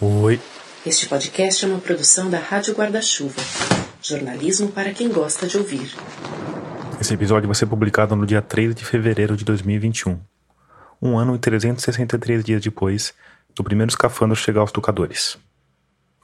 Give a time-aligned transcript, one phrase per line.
[0.00, 0.40] Oi.
[0.86, 3.42] Este podcast é uma produção da Rádio Guarda-Chuva.
[4.00, 5.92] Jornalismo para quem gosta de ouvir.
[7.00, 10.20] Esse episódio vai ser publicado no dia 3 de fevereiro de 2021.
[11.02, 13.12] Um ano e 363 dias depois
[13.52, 15.36] do primeiro escafandro chegar aos tocadores.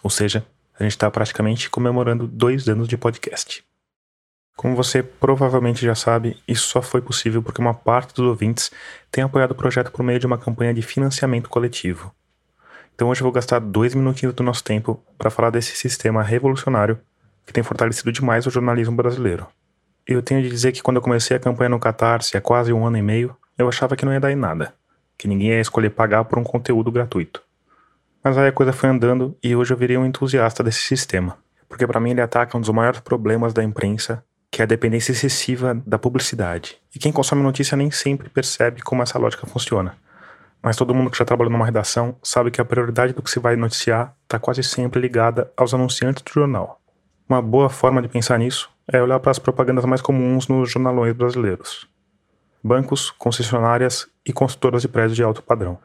[0.04, 0.46] Ou seja,
[0.78, 3.64] a gente está praticamente comemorando dois anos de podcast.
[4.56, 8.70] Como você provavelmente já sabe, isso só foi possível porque uma parte dos ouvintes
[9.10, 12.14] tem apoiado o projeto por meio de uma campanha de financiamento coletivo.
[12.94, 16.98] Então hoje eu vou gastar dois minutinhos do nosso tempo para falar desse sistema revolucionário
[17.44, 19.46] que tem fortalecido demais o jornalismo brasileiro.
[20.06, 22.86] Eu tenho de dizer que quando eu comecei a campanha no Catarse há quase um
[22.86, 24.74] ano e meio, eu achava que não ia dar em nada,
[25.18, 27.42] que ninguém ia escolher pagar por um conteúdo gratuito.
[28.22, 31.36] Mas aí a coisa foi andando e hoje eu virei um entusiasta desse sistema,
[31.68, 34.24] porque para mim ele ataca um dos maiores problemas da imprensa
[34.54, 36.76] que é a dependência excessiva da publicidade.
[36.94, 39.96] E quem consome notícia nem sempre percebe como essa lógica funciona.
[40.64, 43.38] Mas todo mundo que já trabalhou numa redação sabe que a prioridade do que se
[43.38, 46.80] vai noticiar está quase sempre ligada aos anunciantes do jornal.
[47.28, 51.12] Uma boa forma de pensar nisso é olhar para as propagandas mais comuns nos jornalões
[51.12, 51.86] brasileiros:
[52.62, 55.78] bancos, concessionárias e construtoras de prédios de alto padrão.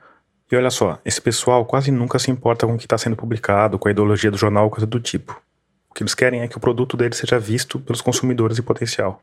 [0.50, 3.78] E olha só, esse pessoal quase nunca se importa com o que está sendo publicado,
[3.78, 5.42] com a ideologia do jornal ou coisa do tipo.
[5.90, 9.22] O que eles querem é que o produto deles seja visto pelos consumidores em potencial.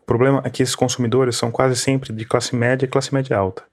[0.00, 3.36] O problema é que esses consumidores são quase sempre de classe média e classe média
[3.36, 3.64] alta.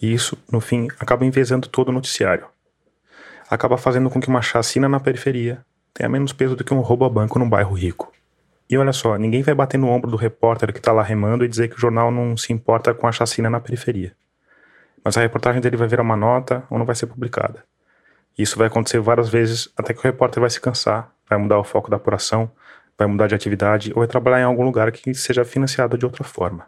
[0.00, 2.46] E isso, no fim, acaba envezando todo o noticiário.
[3.48, 7.04] Acaba fazendo com que uma chacina na periferia tenha menos peso do que um roubo
[7.04, 8.12] a banco num bairro rico.
[8.68, 11.48] E olha só, ninguém vai bater no ombro do repórter que está lá remando e
[11.48, 14.14] dizer que o jornal não se importa com a chacina na periferia.
[15.04, 17.62] Mas a reportagem dele vai virar uma nota ou não vai ser publicada.
[18.36, 21.64] Isso vai acontecer várias vezes até que o repórter vai se cansar vai mudar o
[21.64, 22.50] foco da apuração,
[22.96, 26.24] vai mudar de atividade ou vai trabalhar em algum lugar que seja financiado de outra
[26.24, 26.66] forma.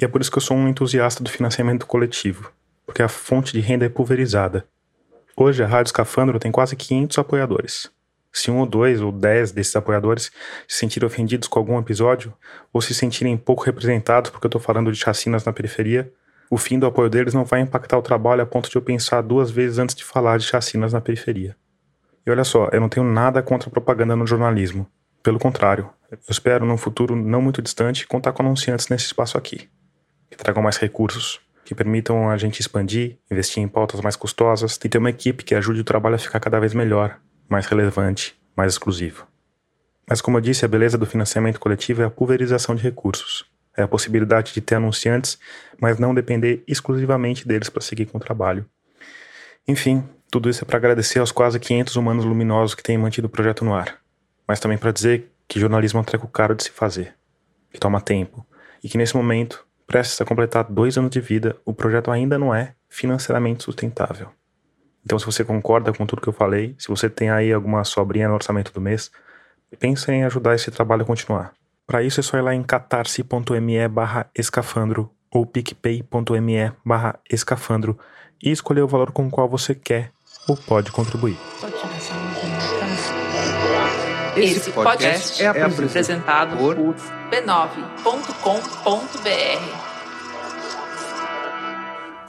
[0.00, 2.50] E é por isso que eu sou um entusiasta do financiamento coletivo,
[2.86, 4.64] porque a fonte de renda é pulverizada.
[5.36, 7.90] Hoje a Rádio Escafandro tem quase 500 apoiadores.
[8.32, 10.32] Se um ou dois ou dez desses apoiadores
[10.66, 12.32] se sentirem ofendidos com algum episódio,
[12.72, 16.10] ou se sentirem pouco representados porque eu estou falando de chacinas na periferia,
[16.48, 19.20] o fim do apoio deles não vai impactar o trabalho a ponto de eu pensar
[19.20, 21.54] duas vezes antes de falar de chacinas na periferia.
[22.26, 24.86] E olha só, eu não tenho nada contra propaganda no jornalismo.
[25.22, 29.68] Pelo contrário, eu espero num futuro não muito distante contar com anunciantes nesse espaço aqui,
[30.30, 34.88] que tragam mais recursos, que permitam a gente expandir, investir em pautas mais custosas e
[34.88, 37.18] ter uma equipe que ajude o trabalho a ficar cada vez melhor,
[37.48, 39.26] mais relevante, mais exclusivo.
[40.08, 43.44] Mas como eu disse, a beleza do financiamento coletivo é a pulverização de recursos.
[43.76, 45.38] É a possibilidade de ter anunciantes,
[45.80, 48.66] mas não depender exclusivamente deles para seguir com o trabalho.
[49.66, 53.30] Enfim, tudo isso é para agradecer aos quase 500 humanos luminosos que têm mantido o
[53.30, 53.98] projeto no ar,
[54.46, 57.14] mas também para dizer que jornalismo é um treco caro de se fazer,
[57.72, 58.44] que toma tempo,
[58.82, 62.54] e que nesse momento, prestes a completar dois anos de vida, o projeto ainda não
[62.54, 64.28] é financeiramente sustentável.
[65.04, 68.28] Então, se você concorda com tudo que eu falei, se você tem aí alguma sobrinha
[68.28, 69.10] no orçamento do mês,
[69.80, 71.54] pense em ajudar esse trabalho a continuar.
[71.88, 77.98] Para isso é só ir lá em catarse.me barra escafandro ou picpay.me barra escafandro
[78.40, 80.12] e escolher o valor com o qual você quer
[80.46, 81.36] ou pode contribuir.
[84.42, 88.00] Esse podcast é apresentado por b9.com.br.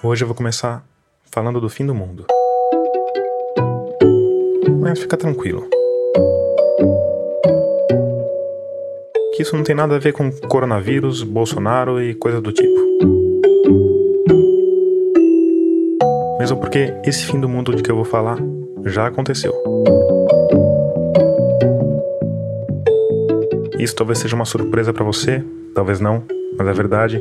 [0.03, 0.83] Hoje eu vou começar
[1.31, 2.25] falando do fim do mundo.
[4.81, 5.65] Mas fica tranquilo.
[9.33, 12.81] Que isso não tem nada a ver com coronavírus, Bolsonaro e coisa do tipo.
[16.37, 18.37] Mesmo porque esse fim do mundo de que eu vou falar
[18.83, 19.53] já aconteceu.
[23.81, 25.43] Isso talvez seja uma surpresa para você,
[25.73, 26.23] talvez não,
[26.55, 27.19] mas a verdade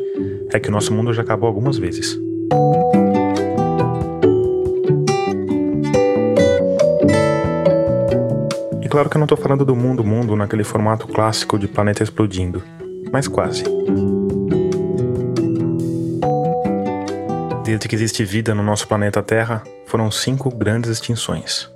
[0.52, 2.20] é que o nosso mundo já acabou algumas vezes.
[8.82, 12.02] E claro que eu não estou falando do mundo mundo naquele formato clássico de planeta
[12.02, 12.62] explodindo,
[13.10, 13.64] mas quase.
[17.64, 21.70] Desde que existe vida no nosso planeta Terra, foram cinco grandes extinções.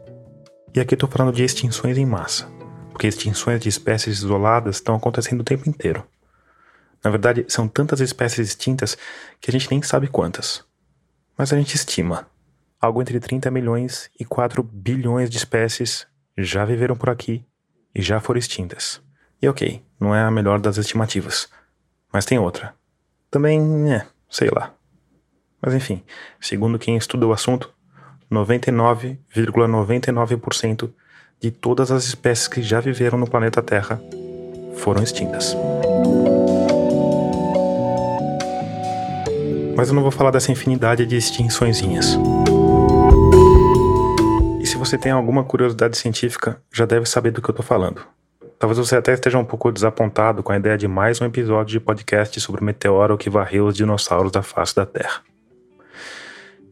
[0.75, 2.49] E aqui estou falando de extinções em massa,
[2.95, 6.07] porque extinções de espécies isoladas estão acontecendo o tempo inteiro.
[7.03, 8.97] Na verdade, são tantas espécies extintas
[9.41, 10.65] que a gente nem sabe quantas.
[11.37, 12.25] Mas a gente estima.
[12.81, 16.07] Algo entre 30 milhões e 4 bilhões de espécies
[16.39, 17.45] já viveram por aqui
[17.93, 19.03] e já foram extintas.
[19.43, 21.49] E ok, não é a melhor das estimativas.
[22.13, 22.77] Mas tem outra.
[23.29, 24.73] Também, é, sei lá.
[25.61, 26.01] Mas enfim,
[26.41, 27.75] segundo quem estuda o assunto,
[28.31, 30.95] 99,99% ,99
[31.41, 34.01] de todas as espécies que já viveram no planeta Terra
[34.77, 35.57] foram extintas.
[39.77, 42.19] Mas eu não vou falar dessa infinidade de extinçõezinhas.
[44.61, 48.03] E se você tem alguma curiosidade científica, já deve saber do que eu estou falando.
[48.59, 51.81] Talvez você até esteja um pouco desapontado com a ideia de mais um episódio de
[51.81, 55.21] podcast sobre o meteoro que varreu os dinossauros da face da Terra.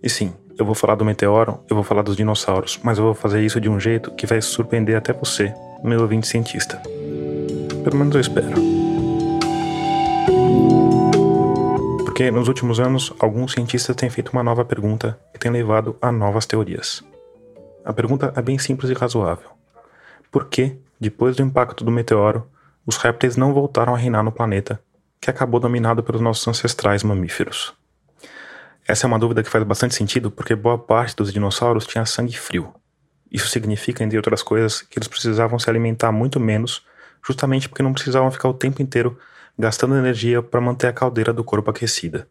[0.02, 3.14] E sim, eu vou falar do meteoro, eu vou falar dos dinossauros, mas eu vou
[3.14, 6.80] fazer isso de um jeito que vai surpreender até você, meu ouvinte cientista.
[7.82, 8.54] Pelo menos eu espero.
[12.04, 16.12] Porque nos últimos anos, alguns cientistas têm feito uma nova pergunta que tem levado a
[16.12, 17.02] novas teorias.
[17.84, 19.50] A pergunta é bem simples e razoável.
[20.30, 22.46] Por que, depois do impacto do meteoro,
[22.86, 24.80] os répteis não voltaram a reinar no planeta,
[25.20, 27.74] que acabou dominado pelos nossos ancestrais mamíferos?
[28.86, 32.36] Essa é uma dúvida que faz bastante sentido porque boa parte dos dinossauros tinha sangue
[32.36, 32.74] frio.
[33.30, 36.84] Isso significa, entre outras coisas, que eles precisavam se alimentar muito menos,
[37.26, 39.18] justamente porque não precisavam ficar o tempo inteiro
[39.58, 42.28] gastando energia para manter a caldeira do corpo aquecida.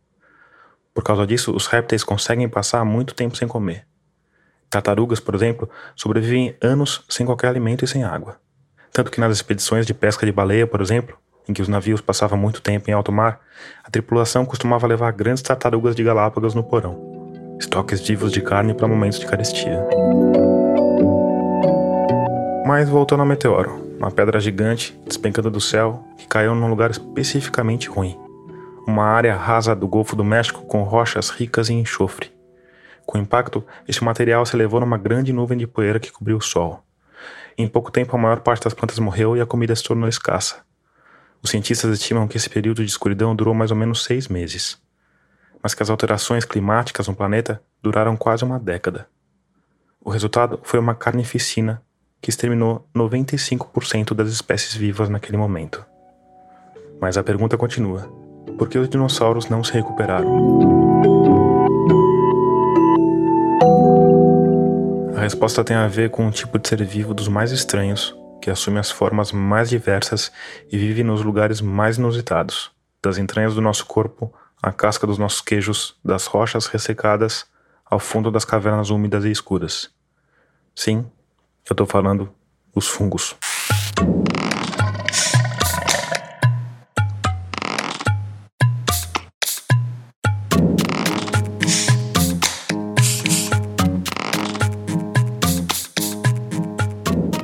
[0.94, 3.88] Por causa disso, os répteis conseguem passar muito tempo sem comer.
[4.70, 8.40] Tartarugas, por exemplo, sobrevivem anos sem qualquer alimento e sem água.
[8.92, 11.18] Tanto que nas expedições de pesca de baleia, por exemplo,
[11.52, 13.42] em que os navios passavam muito tempo em alto mar,
[13.84, 18.88] a tripulação costumava levar grandes tartarugas de Galápagos no porão, estoques vivos de carne para
[18.88, 19.86] momentos de carestia.
[22.66, 27.90] Mas voltando ao meteoro, uma pedra gigante despencando do céu que caiu num lugar especificamente
[27.90, 28.18] ruim.
[28.88, 32.32] Uma área rasa do Golfo do México com rochas ricas em enxofre.
[33.06, 36.42] Com o impacto, esse material se elevou numa grande nuvem de poeira que cobriu o
[36.42, 36.82] sol.
[37.58, 40.71] Em pouco tempo, a maior parte das plantas morreu e a comida se tornou escassa.
[41.44, 44.80] Os cientistas estimam que esse período de escuridão durou mais ou menos seis meses,
[45.62, 49.08] mas que as alterações climáticas no planeta duraram quase uma década.
[50.04, 51.82] O resultado foi uma carnificina
[52.22, 55.84] que exterminou 95% das espécies vivas naquele momento.
[57.00, 58.04] Mas a pergunta continua:
[58.58, 60.30] por que os dinossauros não se recuperaram?
[65.16, 68.50] A resposta tem a ver com um tipo de ser vivo dos mais estranhos que
[68.50, 70.32] assume as formas mais diversas
[70.72, 72.72] e vive nos lugares mais inusitados,
[73.02, 77.46] das entranhas do nosso corpo, à casca dos nossos queijos, das rochas ressecadas,
[77.86, 79.90] ao fundo das cavernas úmidas e escuras.
[80.76, 81.06] Sim,
[81.70, 82.34] eu estou falando
[82.74, 83.36] dos fungos.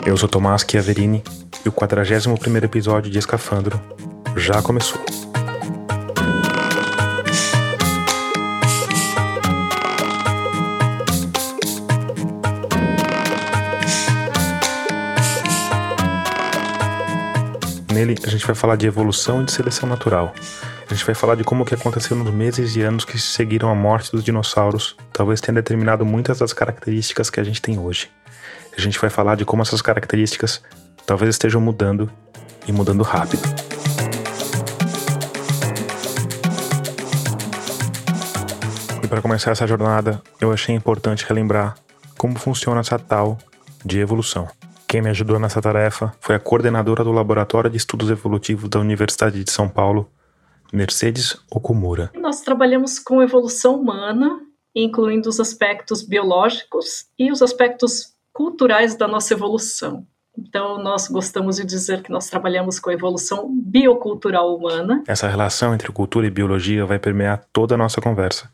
[0.07, 1.21] Eu sou Tomás Chiaverini
[1.65, 3.77] e o 41º episódio de Escafandro
[4.38, 4.98] já começou.
[17.94, 20.33] Nele a gente vai falar de evolução e de seleção natural.
[20.89, 23.69] A gente vai falar de como o que aconteceu nos meses e anos que seguiram
[23.69, 28.07] a morte dos dinossauros talvez tenha determinado muitas das características que a gente tem hoje
[28.77, 30.62] a gente vai falar de como essas características
[31.06, 32.12] talvez estejam mudando
[32.68, 33.41] e mudando rápido.
[39.03, 41.75] E para começar essa jornada, eu achei importante relembrar
[42.18, 43.38] como funciona essa tal
[43.83, 44.47] de evolução.
[44.88, 49.44] Quem me ajudou nessa tarefa foi a coordenadora do Laboratório de Estudos Evolutivos da Universidade
[49.44, 50.09] de São Paulo,
[50.71, 52.12] Mercedes Okumura.
[52.15, 54.39] Nós trabalhamos com evolução humana,
[54.75, 60.06] incluindo os aspectos biológicos e os aspectos culturais da nossa evolução.
[60.37, 65.03] Então, nós gostamos de dizer que nós trabalhamos com a evolução biocultural humana.
[65.07, 68.47] Essa relação entre cultura e biologia vai permear toda a nossa conversa.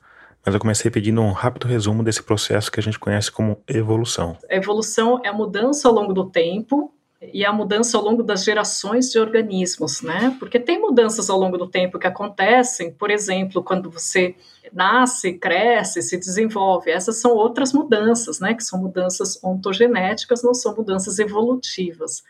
[0.45, 4.37] Mas eu comecei pedindo um rápido resumo desse processo que a gente conhece como evolução.
[4.49, 6.92] A evolução é a mudança ao longo do tempo
[7.31, 10.35] e a mudança ao longo das gerações de organismos, né?
[10.39, 14.35] Porque tem mudanças ao longo do tempo que acontecem, por exemplo, quando você
[14.71, 16.91] nasce, cresce, se desenvolve.
[16.91, 18.53] Essas são outras mudanças, né?
[18.53, 22.23] Que são mudanças ontogenéticas, não são mudanças evolutivas.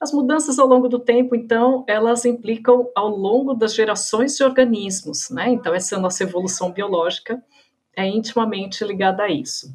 [0.00, 5.30] As mudanças ao longo do tempo, então, elas implicam ao longo das gerações de organismos,
[5.30, 5.48] né?
[5.48, 7.42] Então, essa nossa evolução biológica
[7.96, 9.74] é intimamente ligada a isso.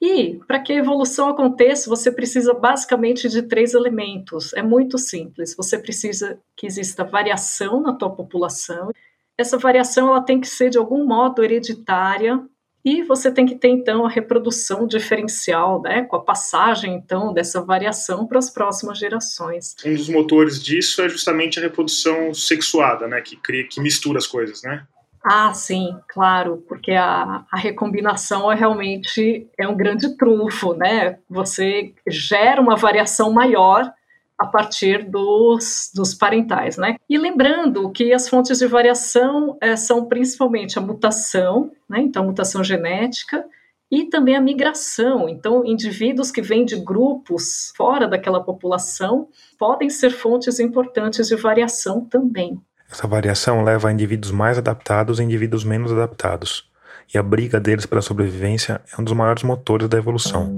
[0.00, 4.52] E para que a evolução aconteça, você precisa basicamente de três elementos.
[4.52, 5.56] É muito simples.
[5.56, 8.92] Você precisa que exista variação na tua população
[9.38, 12.42] essa variação ela tem que ser de algum modo hereditária
[12.84, 17.60] e você tem que ter então a reprodução diferencial, né, com a passagem então dessa
[17.60, 19.76] variação para as próximas gerações.
[19.84, 24.26] Um dos motores disso é justamente a reprodução sexuada, né, que cria, que mistura as
[24.26, 24.84] coisas, né?
[25.22, 31.18] Ah, sim, claro, porque a, a recombinação é realmente é um grande trunfo, né?
[31.28, 33.92] Você gera uma variação maior
[34.38, 36.96] a partir dos, dos parentais, né?
[37.08, 42.00] E lembrando que as fontes de variação é, são principalmente a mutação, né?
[42.00, 43.44] Então, mutação genética
[43.90, 45.28] e também a migração.
[45.28, 52.04] Então, indivíduos que vêm de grupos fora daquela população podem ser fontes importantes de variação
[52.04, 52.60] também.
[52.90, 56.64] Essa variação leva a indivíduos mais adaptados e indivíduos menos adaptados.
[57.12, 60.54] E a briga deles pela sobrevivência é um dos maiores motores da evolução.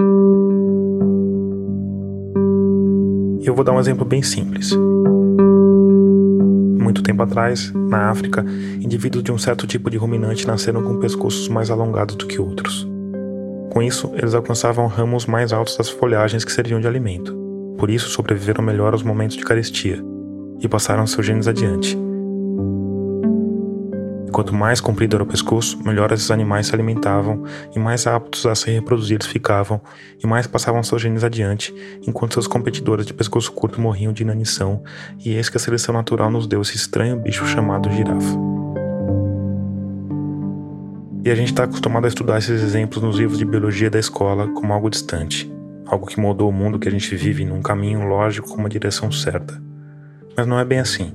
[3.41, 4.71] E eu vou dar um exemplo bem simples.
[6.79, 8.45] Muito tempo atrás, na África,
[8.81, 12.89] indivíduos de um certo tipo de ruminante nasceram com pescoços mais alongados do que outros.
[13.73, 17.37] Com isso, eles alcançavam ramos mais altos das folhagens que serviam de alimento.
[17.77, 20.01] Por isso, sobreviveram melhor aos momentos de carestia
[20.61, 22.10] e passaram seus genes adiante.
[24.41, 27.45] Quanto mais comprido era o pescoço, melhor esses animais se alimentavam
[27.77, 29.83] e mais aptos a se reproduzir eles ficavam,
[30.19, 31.75] e mais passavam seus genes adiante,
[32.09, 34.83] enquanto seus competidores de pescoço curto morriam de inanição,
[35.23, 38.39] e eis que a seleção natural nos deu esse estranho bicho chamado girafa.
[41.23, 44.49] E a gente está acostumado a estudar esses exemplos nos livros de biologia da escola
[44.55, 45.53] como algo distante,
[45.85, 49.13] algo que mudou o mundo que a gente vive num caminho lógico com uma direção
[49.13, 49.63] certa.
[50.35, 51.13] Mas não é bem assim.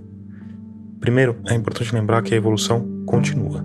[0.99, 3.63] Primeiro, é importante lembrar que a evolução continua.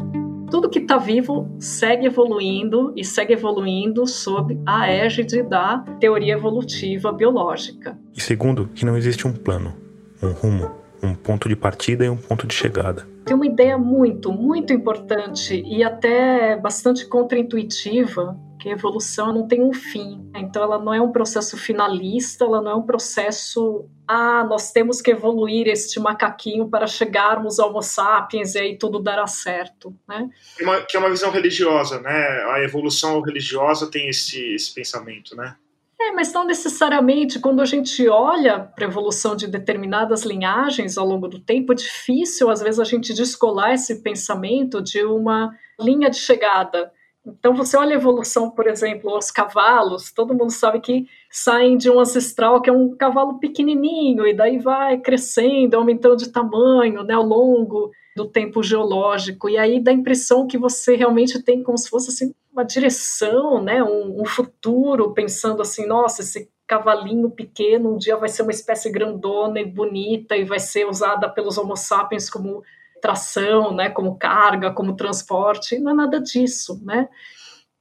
[0.51, 7.13] Tudo que está vivo segue evoluindo e segue evoluindo sob a égide da teoria evolutiva
[7.13, 7.97] biológica.
[8.17, 9.73] E segundo, que não existe um plano,
[10.21, 10.71] um rumo,
[11.03, 13.07] um ponto de partida e um ponto de chegada.
[13.25, 19.63] Tem uma ideia muito, muito importante e até bastante contraintuitiva, que a evolução não tem
[19.63, 20.31] um fim.
[20.37, 25.01] Então ela não é um processo finalista, ela não é um processo ah, nós temos
[25.01, 30.29] que evoluir este macaquinho para chegarmos ao Homo sapiens e aí tudo dará certo, né?
[30.61, 32.45] Uma, que é uma visão religiosa, né?
[32.51, 35.55] A evolução religiosa tem esse, esse pensamento, né?
[36.01, 37.39] É, mas não necessariamente.
[37.39, 41.77] Quando a gente olha para a evolução de determinadas linhagens ao longo do tempo, é
[41.77, 46.91] difícil, às vezes, a gente descolar esse pensamento de uma linha de chegada.
[47.39, 51.91] Então, você olha a evolução, por exemplo, os cavalos, todo mundo sabe que saem de
[51.91, 57.15] um ancestral que é um cavalo pequenininho, e daí vai crescendo, aumentando de tamanho né,
[57.15, 61.79] ao longo do tempo geológico, e aí dá a impressão que você realmente tem como
[61.79, 67.95] se fosse assim, uma direção, né, um, um futuro, pensando assim, nossa, esse cavalinho pequeno
[67.95, 71.77] um dia vai ser uma espécie grandona e bonita e vai ser usada pelos homo
[71.77, 72.63] sapiens como
[73.01, 77.09] tração, né, como carga, como transporte, não é nada disso, né?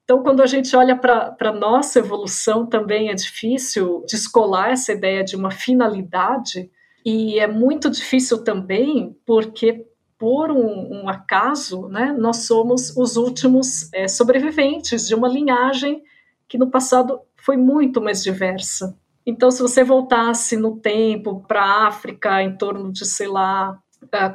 [0.04, 5.24] Então, quando a gente olha para a nossa evolução, também é difícil descolar essa ideia
[5.24, 6.72] de uma finalidade,
[7.06, 9.86] e é muito difícil também porque
[10.18, 16.04] por um, um acaso, né, nós somos os últimos é, sobreviventes de uma linhagem
[16.48, 18.98] que no passado foi muito mais diversa.
[19.26, 23.80] Então, se você voltasse no tempo para a África, em torno de, sei lá,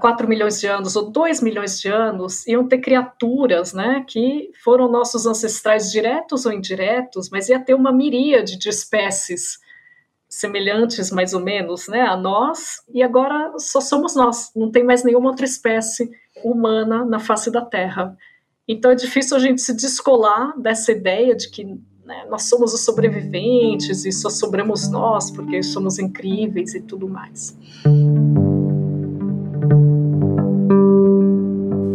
[0.01, 4.91] 4 milhões de anos ou 2 milhões de anos, iam ter criaturas né, que foram
[4.91, 9.59] nossos ancestrais diretos ou indiretos, mas ia ter uma miríade de espécies
[10.29, 15.05] semelhantes mais ou menos né, a nós, e agora só somos nós, não tem mais
[15.05, 16.11] nenhuma outra espécie
[16.43, 18.17] humana na face da Terra.
[18.67, 21.65] Então é difícil a gente se descolar dessa ideia de que
[22.05, 27.57] né, nós somos os sobreviventes e só sobramos nós porque somos incríveis e tudo mais.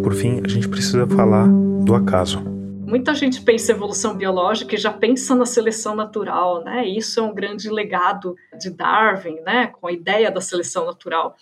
[0.10, 1.48] Por fim, a gente precisa falar
[1.86, 2.42] do acaso.
[2.42, 6.84] Muita gente pensa em evolução biológica e já pensa na seleção natural, né?
[6.84, 9.68] Isso é um grande legado de Darwin, né?
[9.68, 11.36] Com a ideia da seleção natural.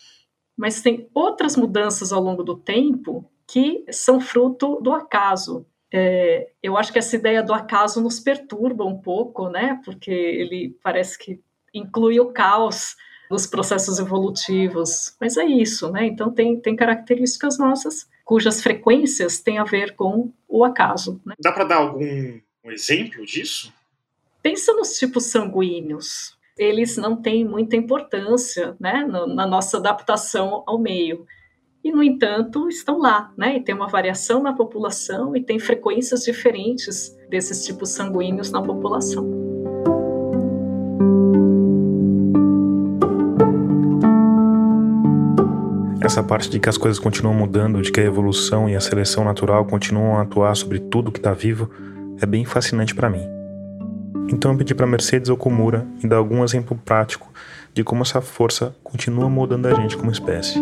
[0.57, 5.65] Mas tem outras mudanças ao longo do tempo que são fruto do acaso.
[5.89, 9.79] É, eu acho que essa ideia do acaso nos perturba um pouco, né?
[9.85, 11.39] Porque ele parece que
[11.73, 12.97] inclui o caos
[13.31, 15.15] nos processos evolutivos.
[15.21, 16.05] Mas é isso, né?
[16.05, 21.21] Então tem, tem características nossas cujas frequências têm a ver com o acaso.
[21.25, 21.33] Né?
[21.39, 23.73] Dá para dar algum um exemplo disso?
[24.43, 26.37] Pensa nos tipos sanguíneos.
[26.57, 31.25] Eles não têm muita importância né, na nossa adaptação ao meio.
[31.81, 33.57] E, no entanto, estão lá, né?
[33.57, 39.36] E tem uma variação na população e tem frequências diferentes desses tipos sanguíneos na população.
[46.07, 49.25] Essa parte de que as coisas continuam mudando, de que a evolução e a seleção
[49.25, 51.69] natural continuam a atuar sobre tudo que está vivo,
[52.21, 53.27] é bem fascinante para mim.
[54.31, 57.29] Então eu pedi para Mercedes Okumura me dar algum exemplo prático
[57.73, 60.57] de como essa força continua mudando a gente como espécie.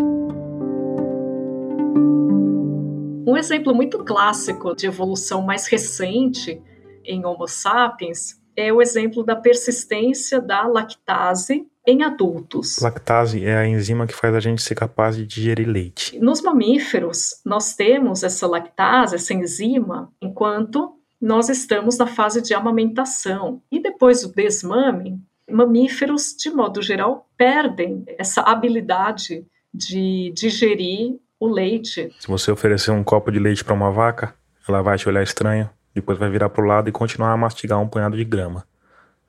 [3.28, 6.60] Um exemplo muito clássico de evolução mais recente
[7.04, 12.80] em Homo sapiens é o exemplo da persistência da lactase em adultos.
[12.80, 16.18] Lactase é a enzima que faz a gente ser capaz de digerir leite.
[16.20, 23.62] Nos mamíferos, nós temos essa lactase, essa enzima, enquanto nós estamos na fase de amamentação.
[23.72, 32.14] E depois do desmame, mamíferos, de modo geral, perdem essa habilidade de digerir o leite.
[32.20, 34.34] Se você oferecer um copo de leite para uma vaca,
[34.68, 37.80] ela vai te olhar estranho, depois vai virar para o lado e continuar a mastigar
[37.80, 38.66] um punhado de grama.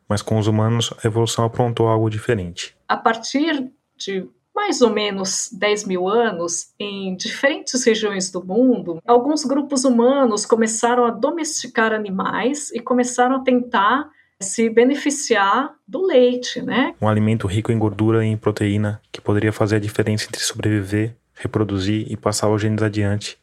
[0.08, 2.76] Mas com os humanos, a evolução aprontou algo diferente.
[2.88, 9.44] A partir de mais ou menos 10 mil anos, em diferentes regiões do mundo, alguns
[9.44, 14.08] grupos humanos começaram a domesticar animais e começaram a tentar
[14.40, 16.94] se beneficiar do leite, né?
[17.00, 21.14] Um alimento rico em gordura e em proteína que poderia fazer a diferença entre sobreviver,
[21.34, 23.38] reproduzir e passar os genes adiante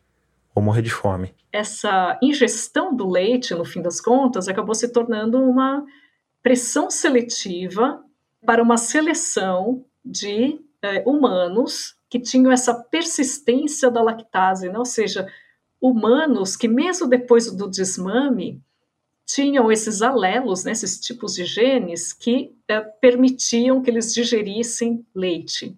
[0.56, 1.34] ou morrer de fome.
[1.52, 5.84] Essa ingestão do leite, no fim das contas, acabou se tornando uma
[6.44, 8.04] pressão seletiva
[8.46, 14.78] para uma seleção de eh, humanos que tinham essa persistência da lactase, né?
[14.78, 15.28] ou seja,
[15.82, 18.62] humanos que mesmo depois do desmame
[19.26, 25.78] tinham esses alelos, né, esses tipos de genes que é, permitiam que eles digerissem leite.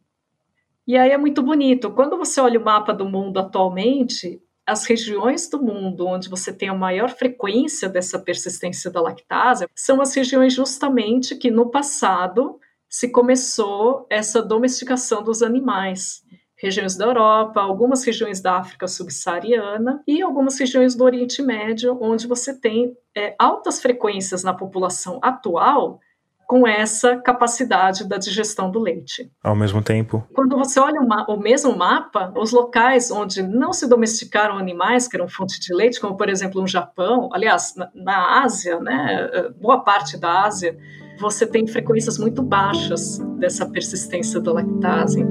[0.87, 1.91] E aí é muito bonito.
[1.91, 6.69] Quando você olha o mapa do mundo atualmente, as regiões do mundo onde você tem
[6.69, 13.09] a maior frequência dessa persistência da lactase são as regiões justamente que no passado se
[13.09, 16.23] começou essa domesticação dos animais.
[16.57, 22.25] Regiões da Europa, algumas regiões da África subsaariana e algumas regiões do Oriente Médio, onde
[22.25, 25.99] você tem é, altas frequências na população atual
[26.47, 29.31] com essa capacidade da digestão do leite.
[29.43, 30.23] Ao mesmo tempo.
[30.33, 35.15] Quando você olha o, o, mesmo mapa, os locais onde não se domesticaram animais que
[35.15, 39.83] eram fonte de leite, como por exemplo no Japão, aliás, na, na Ásia, né, boa
[39.83, 40.77] parte da Ásia,
[41.19, 45.25] você tem frequências muito baixas dessa persistência da lactase.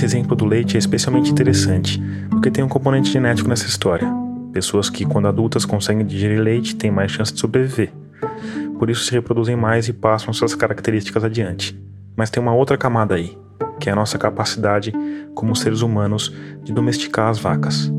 [0.00, 4.10] Esse exemplo do leite é especialmente interessante, porque tem um componente genético nessa história.
[4.50, 7.92] Pessoas que, quando adultas, conseguem digerir leite têm mais chance de sobreviver.
[8.78, 11.78] Por isso se reproduzem mais e passam suas características adiante.
[12.16, 13.36] Mas tem uma outra camada aí,
[13.78, 14.90] que é a nossa capacidade,
[15.34, 17.92] como seres humanos, de domesticar as vacas.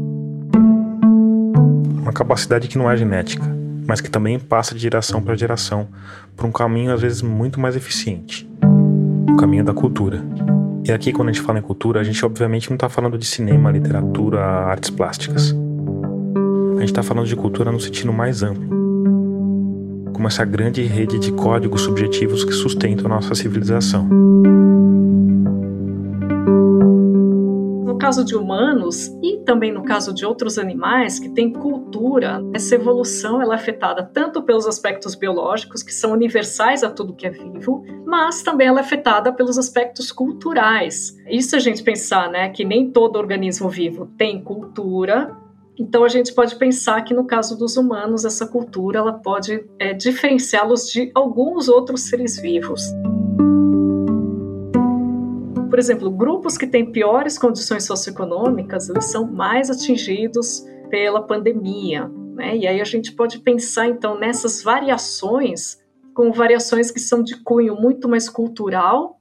[2.02, 3.46] Uma capacidade que não é genética,
[3.86, 5.88] mas que também passa de geração para geração
[6.36, 8.50] por um caminho às vezes muito mais eficiente
[9.30, 10.20] o caminho da cultura.
[10.84, 13.26] E aqui, quando a gente fala em cultura, a gente obviamente não está falando de
[13.26, 15.56] cinema, literatura, artes plásticas.
[16.76, 18.68] A gente está falando de cultura no sentido mais amplo,
[20.12, 24.10] como essa grande rede de códigos subjetivos que sustentam nossa civilização.
[28.12, 33.42] Caso de humanos e também no caso de outros animais que têm cultura, essa evolução
[33.42, 37.86] ela é afetada tanto pelos aspectos biológicos, que são universais a tudo que é vivo,
[38.06, 41.16] mas também ela é afetada pelos aspectos culturais.
[41.26, 45.34] Isso a gente pensar, né, que nem todo organismo vivo tem cultura,
[45.80, 49.94] então a gente pode pensar que no caso dos humanos essa cultura ela pode é,
[49.94, 52.92] diferenciá-los de alguns outros seres vivos
[55.72, 62.58] por exemplo, grupos que têm piores condições socioeconômicas, eles são mais atingidos pela pandemia, né?
[62.58, 65.82] E aí a gente pode pensar então nessas variações,
[66.14, 69.18] como variações que são de cunho muito mais cultural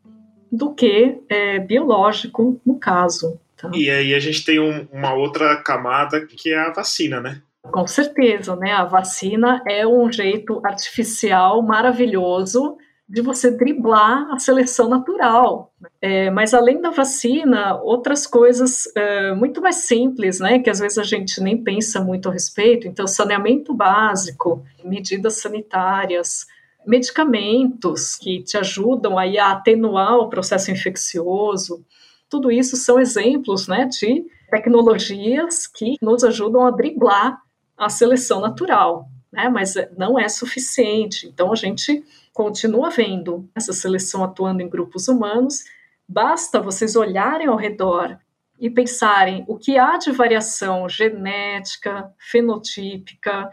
[0.51, 3.39] do que é, biológico, no caso.
[3.57, 3.71] Tá?
[3.73, 7.41] E aí a gente tem um, uma outra camada que é a vacina, né?
[7.63, 8.73] Com certeza, né?
[8.73, 12.77] A vacina é um jeito artificial maravilhoso
[13.09, 15.73] de você driblar a seleção natural.
[16.03, 20.97] É, mas além da vacina, outras coisas é, muito mais simples, né, que às vezes
[20.97, 22.89] a gente nem pensa muito a respeito.
[22.89, 26.47] Então, saneamento básico, medidas sanitárias,
[26.87, 31.85] medicamentos que te ajudam aí a atenuar o processo infeccioso.
[32.31, 37.43] Tudo isso são exemplos, né, de tecnologias que nos ajudam a driblar
[37.77, 41.27] a seleção natural, né, mas não é suficiente.
[41.27, 45.65] Então, a gente continua vendo essa seleção atuando em grupos humanos,
[46.11, 48.19] basta vocês olharem ao redor
[48.59, 53.49] e pensarem o que há de variação genética, fenotípica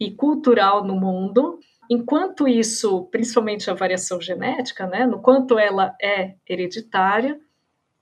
[0.00, 6.34] e cultural no mundo, enquanto isso, principalmente a variação genética, né, no quanto ela é
[6.46, 7.38] hereditária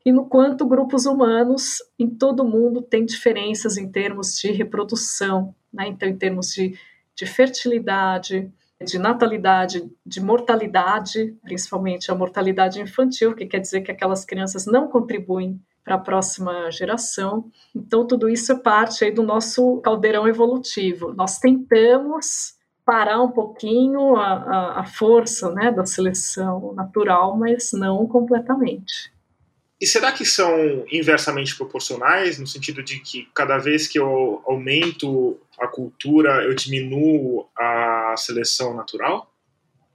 [0.04, 5.54] e no quanto grupos humanos em todo o mundo têm diferenças em termos de reprodução,
[5.70, 6.74] né, então em termos de,
[7.14, 8.50] de fertilidade,
[8.82, 14.88] de natalidade, de mortalidade, principalmente a mortalidade infantil, que quer dizer que aquelas crianças não
[14.88, 17.50] contribuem para a próxima geração.
[17.74, 21.12] Então, tudo isso é parte aí do nosso caldeirão evolutivo.
[21.14, 28.06] Nós tentamos parar um pouquinho a, a, a força né, da seleção natural, mas não
[28.06, 29.12] completamente.
[29.80, 35.38] E será que são inversamente proporcionais, no sentido de que cada vez que eu aumento
[35.58, 39.32] a cultura, eu diminuo a seleção natural?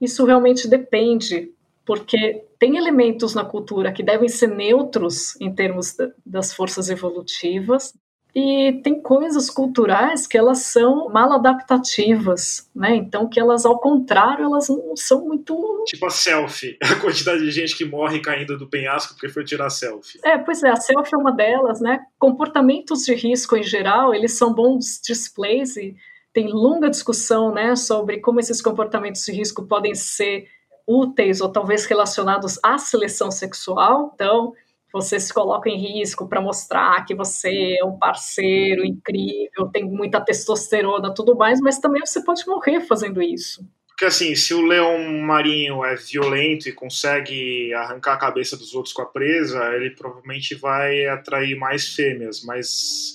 [0.00, 1.52] Isso realmente depende,
[1.84, 5.94] porque tem elementos na cultura que devem ser neutros em termos
[6.24, 7.94] das forças evolutivas,
[8.38, 12.94] e tem coisas culturais que elas são mal adaptativas, né?
[12.94, 15.84] Então que elas, ao contrário, elas não são muito.
[15.86, 19.70] Tipo a selfie, a quantidade de gente que morre caindo do penhasco porque foi tirar
[19.70, 20.20] selfie.
[20.22, 22.04] É, pois é, a selfie é uma delas, né?
[22.18, 25.96] Comportamentos de risco em geral, eles são bons displays e
[26.30, 30.46] tem longa discussão, né, sobre como esses comportamentos de risco podem ser
[30.86, 34.12] úteis ou talvez relacionados à seleção sexual.
[34.14, 34.52] Então,
[34.92, 40.20] você se coloca em risco para mostrar que você é um parceiro incrível, tem muita
[40.20, 43.66] testosterona, tudo mais, mas também você pode morrer fazendo isso.
[43.88, 48.92] Porque assim, se o leão marinho é violento e consegue arrancar a cabeça dos outros
[48.92, 52.44] com a presa, ele provavelmente vai atrair mais fêmeas.
[52.44, 53.14] Mas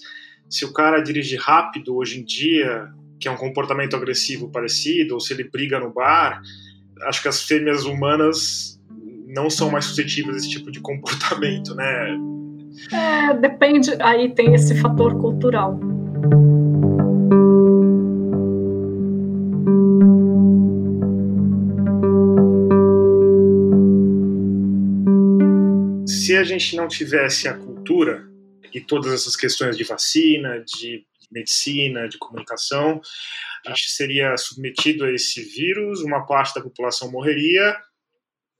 [0.49, 5.19] se o cara dirige rápido hoje em dia, que é um comportamento agressivo parecido, ou
[5.19, 6.41] se ele briga no bar,
[7.03, 8.70] acho que as fêmeas humanas
[9.31, 12.17] não são mais suscetíveis a esse tipo de comportamento, né?
[12.91, 15.79] É, depende, aí tem esse fator cultural.
[26.05, 28.29] Se a gente não tivesse a cultura
[28.73, 33.01] e todas essas questões de vacina, de medicina, de comunicação,
[33.65, 37.75] a gente seria submetido a esse vírus, uma parte da população morreria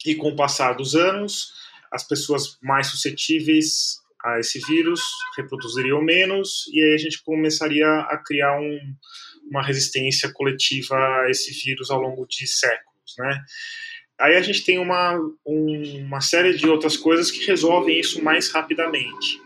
[0.05, 1.53] e com o passar dos anos,
[1.91, 5.01] as pessoas mais suscetíveis a esse vírus
[5.35, 8.79] reproduziriam menos e aí a gente começaria a criar um,
[9.49, 13.43] uma resistência coletiva a esse vírus ao longo de séculos, né?
[14.19, 18.51] Aí a gente tem uma, um, uma série de outras coisas que resolvem isso mais
[18.51, 19.41] rapidamente.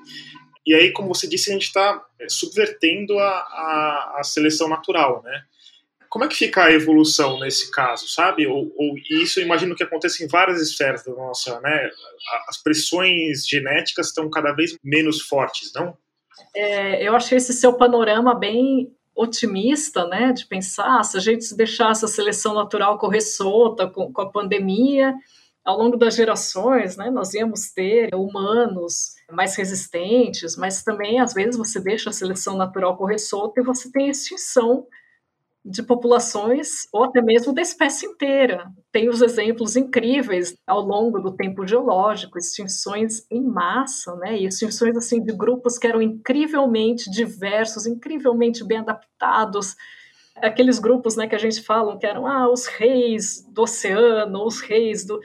[0.66, 5.44] E aí, como você disse, a gente está subvertendo a, a, a seleção natural, né?
[6.16, 8.48] Como é que fica a evolução nesse caso, sabe?
[8.48, 11.90] Ou, ou isso eu imagino que acontece em várias esferas da nossa, né?
[12.48, 15.98] As pressões genéticas estão cada vez menos fortes, não?
[16.56, 20.32] É, eu achei esse seu panorama bem otimista, né?
[20.32, 24.32] De pensar, ah, se a gente deixasse a seleção natural correr solta com, com a
[24.32, 25.14] pandemia,
[25.66, 31.58] ao longo das gerações, né, nós íamos ter humanos mais resistentes, mas também às vezes
[31.58, 34.88] você deixa a seleção natural correr solta e você tem extinção
[35.66, 38.72] de populações ou até mesmo da espécie inteira.
[38.92, 44.38] Tem os exemplos incríveis ao longo do tempo geológico, extinções em massa, né?
[44.38, 49.76] E extinções assim de grupos que eram incrivelmente diversos, incrivelmente bem adaptados.
[50.36, 54.62] Aqueles grupos, né, que a gente fala que eram ah, os reis do oceano, os
[54.62, 55.20] reis do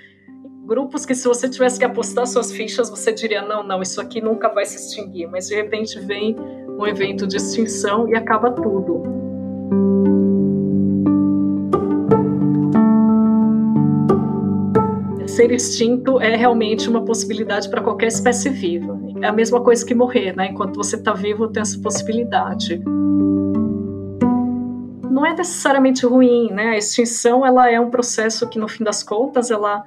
[0.64, 4.20] grupos que se você tivesse que apostar suas fichas, você diria não, não, isso aqui
[4.20, 6.36] nunca vai se extinguir, mas de repente vem
[6.78, 9.20] um evento de extinção e acaba tudo.
[15.40, 19.00] Ser extinto é realmente uma possibilidade para qualquer espécie viva.
[19.22, 20.48] É a mesma coisa que morrer, né?
[20.50, 22.78] Enquanto você está vivo, tem essa possibilidade.
[25.10, 26.68] Não é necessariamente ruim, né?
[26.68, 29.82] A extinção ela é um processo que, no fim das contas, ela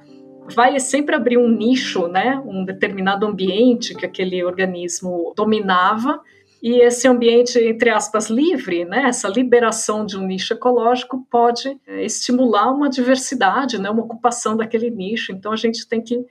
[0.56, 2.42] vai sempre abrir um nicho, né?
[2.44, 6.20] Um determinado ambiente que aquele organismo dominava
[6.64, 12.02] e esse ambiente, entre aspas, livre, né, essa liberação de um nicho ecológico pode é,
[12.06, 15.30] estimular uma diversidade, né, uma ocupação daquele nicho.
[15.30, 16.24] Então a gente tem que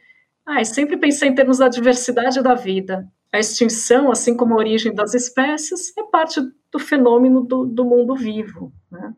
[0.44, 3.08] ah, sempre pensar em termos da diversidade da vida.
[3.32, 6.42] A extinção, assim como a origem das espécies, é parte
[6.72, 8.74] do fenômeno do, do mundo vivo.
[8.92, 9.14] Né?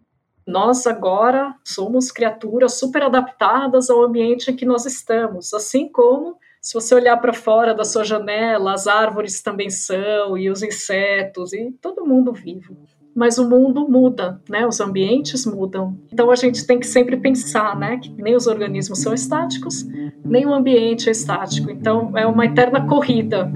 [0.46, 6.74] Nós agora somos criaturas super adaptadas ao ambiente em que nós estamos, assim como se
[6.74, 11.72] você olhar para fora da sua janela, as árvores também são, e os insetos, e
[11.80, 12.76] todo mundo vivo.
[13.16, 14.66] Mas o mundo muda, né?
[14.66, 15.96] Os ambientes mudam.
[16.12, 18.00] Então a gente tem que sempre pensar, né?
[18.00, 19.86] Que nem os organismos são estáticos,
[20.26, 21.70] nem o ambiente é estático.
[21.70, 23.48] Então é uma eterna corrida.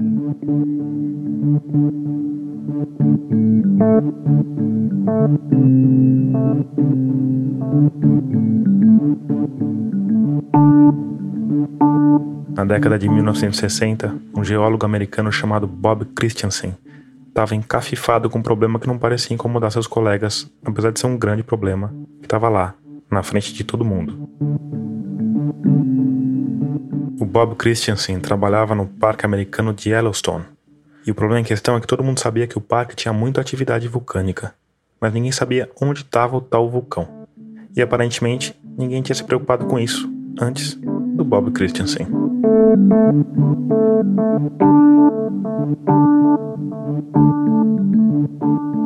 [12.54, 16.76] Na década de 1960, um geólogo americano chamado Bob Christensen
[17.28, 21.18] estava encafifado com um problema que não parecia incomodar seus colegas, apesar de ser um
[21.18, 22.74] grande problema, que estava lá,
[23.10, 24.28] na frente de todo mundo.
[27.20, 30.44] O Bob Christensen trabalhava no Parque Americano de Yellowstone,
[31.06, 33.40] e o problema em questão é que todo mundo sabia que o parque tinha muita
[33.40, 34.54] atividade vulcânica,
[35.00, 37.26] mas ninguém sabia onde estava o tal vulcão.
[37.74, 40.78] E aparentemente ninguém tinha se preocupado com isso antes
[41.20, 42.06] do Bob Christensen.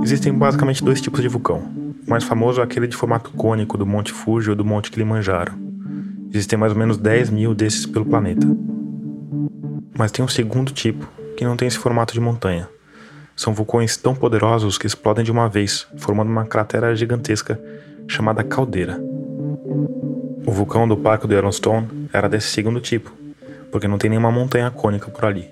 [0.03, 1.63] Existem basicamente dois tipos de vulcão.
[2.05, 5.53] O mais famoso é aquele de formato cônico do Monte Fuji ou do Monte Kilimanjaro.
[6.29, 8.45] Existem mais ou menos 10 mil desses pelo planeta.
[9.97, 12.69] Mas tem um segundo tipo, que não tem esse formato de montanha.
[13.37, 17.61] São vulcões tão poderosos que explodem de uma vez, formando uma cratera gigantesca
[18.09, 19.01] chamada caldeira.
[20.47, 23.11] O vulcão do Parque do Yellowstone era desse segundo tipo,
[23.71, 25.51] porque não tem nenhuma montanha cônica por ali.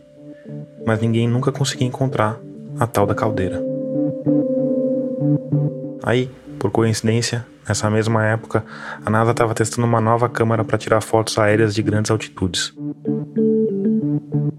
[0.86, 2.38] Mas ninguém nunca conseguia encontrar
[2.78, 3.62] a tal da caldeira.
[6.02, 8.64] Aí, por coincidência, nessa mesma época,
[9.04, 12.74] a NASA estava testando uma nova câmera para tirar fotos aéreas de grandes altitudes.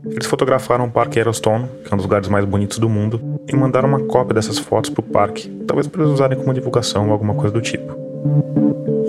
[0.09, 3.55] Eles fotografaram o Parque Yellowstone, que é um dos lugares mais bonitos do mundo, e
[3.55, 7.11] mandaram uma cópia dessas fotos para o parque, talvez para eles usarem como divulgação ou
[7.11, 7.93] alguma coisa do tipo.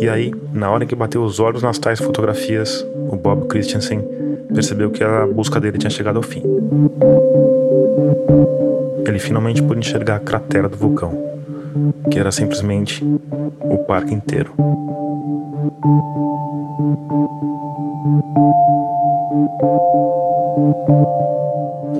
[0.04, 4.02] E aí, na hora em que bateu os olhos nas tais fotografias, o Bob Christensen
[4.52, 6.42] percebeu que a busca dele tinha chegado ao fim.
[9.06, 11.10] Ele finalmente pôde enxergar a cratera do vulcão,
[12.10, 13.02] que era simplesmente
[13.62, 14.52] o parque inteiro.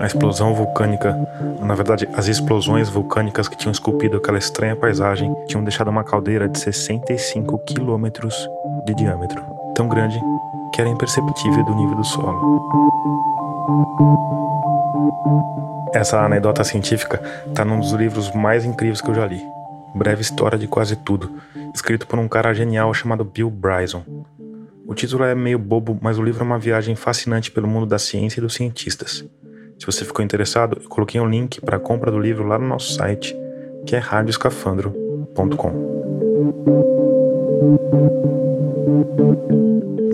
[0.00, 1.16] A explosão vulcânica,
[1.60, 6.48] na verdade, as explosões vulcânicas que tinham esculpido aquela estranha paisagem tinham deixado uma caldeira
[6.48, 8.48] de 65 quilômetros
[8.86, 9.42] de diâmetro,
[9.74, 10.20] tão grande
[10.72, 12.60] que era imperceptível do nível do solo.
[15.94, 19.40] Essa anedota científica está num dos livros mais incríveis que eu já li.
[19.94, 21.30] Breve História de Quase Tudo,
[21.72, 24.02] escrito por um cara genial chamado Bill Bryson.
[24.86, 27.98] O título é meio bobo, mas o livro é uma viagem fascinante pelo mundo da
[27.98, 29.24] ciência e dos cientistas.
[29.78, 32.66] Se você ficou interessado, eu coloquei um link para a compra do livro lá no
[32.66, 33.36] nosso site,
[33.86, 35.94] que é radioscafandro.com.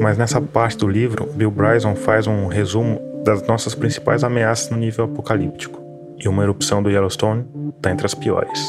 [0.00, 4.78] Mas nessa parte do livro, Bill Bryson faz um resumo das nossas principais ameaças no
[4.78, 5.78] nível apocalíptico,
[6.18, 7.46] e uma erupção do Yellowstone
[7.76, 8.60] está entre as piores.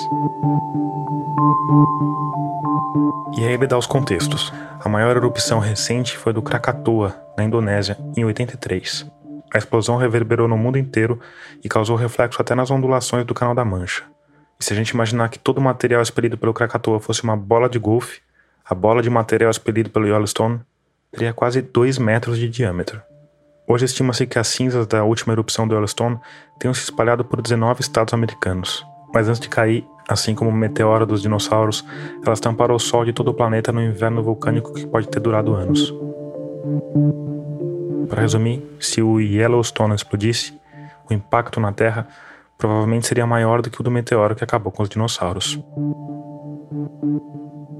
[3.38, 4.52] E aí ele dá os contextos.
[4.84, 9.10] A maior erupção recente foi do Krakatoa, na Indonésia, em 83.
[9.54, 11.20] A explosão reverberou no mundo inteiro
[11.64, 14.04] e causou reflexo até nas ondulações do Canal da Mancha.
[14.60, 17.68] E se a gente imaginar que todo o material expelido pelo Krakatoa fosse uma bola
[17.68, 18.22] de golfe,
[18.64, 20.62] a bola de material expelido pelo Yellowstone
[21.12, 23.02] teria quase 2 metros de diâmetro.
[23.68, 26.20] Hoje estima-se que as cinzas da última erupção do Yellowstone
[26.60, 31.06] tenham se espalhado por 19 estados americanos, mas antes de cair, Assim como o meteoro
[31.06, 31.86] dos dinossauros,
[32.26, 35.54] elas tamparam o Sol de todo o planeta no inverno vulcânico que pode ter durado
[35.54, 35.94] anos.
[38.10, 40.54] Para resumir, se o Yellowstone explodisse,
[41.10, 42.08] o impacto na Terra
[42.58, 45.60] provavelmente seria maior do que o do meteoro que acabou com os dinossauros.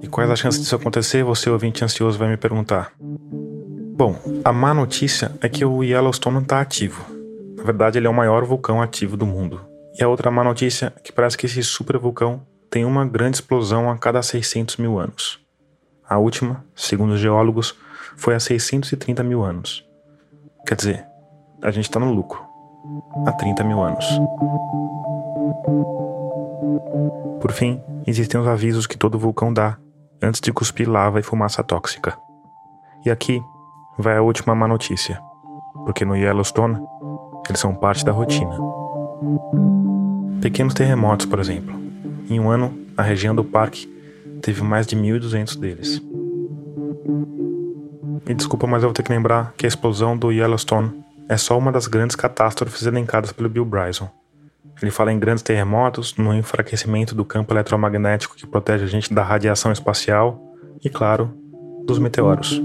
[0.02, 1.24] E quais as chances disso acontecer?
[1.24, 2.92] Você, ouvinte ansioso, vai me perguntar.
[3.00, 7.06] Bom, a má notícia é que o Yellowstone está ativo.
[7.56, 9.62] Na verdade, ele é o maior vulcão ativo do mundo.
[9.94, 13.90] E a outra má notícia é que parece que esse supervulcão tem uma grande explosão
[13.90, 15.40] a cada 600 mil anos.
[16.10, 17.76] A última, segundo os geólogos,
[18.18, 19.86] foi há 630 mil anos.
[20.66, 21.06] Quer dizer,
[21.62, 22.42] a gente está no lucro.
[23.26, 24.06] Há 30 mil anos.
[27.40, 29.78] Por fim, existem os avisos que todo vulcão dá
[30.22, 32.18] antes de cuspir lava e fumaça tóxica.
[33.06, 33.42] E aqui
[33.98, 35.20] vai a última má notícia,
[35.86, 36.80] porque no Yellowstone
[37.50, 38.56] eles são parte da rotina.
[40.42, 41.80] Pequenos terremotos, por exemplo.
[42.30, 43.88] Em um ano, a região do parque
[44.42, 46.02] teve mais de 1.200 deles.
[48.26, 51.58] Me desculpa, mas eu vou ter que lembrar que a explosão do Yellowstone é só
[51.58, 54.10] uma das grandes catástrofes elencadas pelo Bill Bryson.
[54.82, 59.24] Ele fala em grandes terremotos, no enfraquecimento do campo eletromagnético que protege a gente da
[59.24, 60.42] radiação espacial
[60.84, 61.34] e, claro,
[61.86, 62.62] dos meteoros.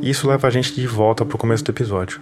[0.00, 2.20] Isso leva a gente de volta para o começo do episódio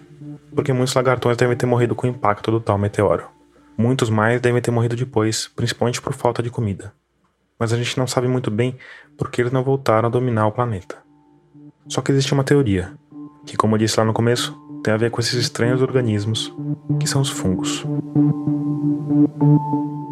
[0.54, 3.24] porque muitos lagartões devem ter morrido com o impacto do tal meteoro.
[3.76, 6.92] Muitos mais devem ter morrido depois, principalmente por falta de comida.
[7.58, 8.76] Mas a gente não sabe muito bem
[9.16, 10.96] por que eles não voltaram a dominar o planeta.
[11.88, 12.92] Só que existe uma teoria,
[13.44, 16.54] que, como eu disse lá no começo, tem a ver com esses estranhos organismos,
[17.00, 17.84] que são os fungos.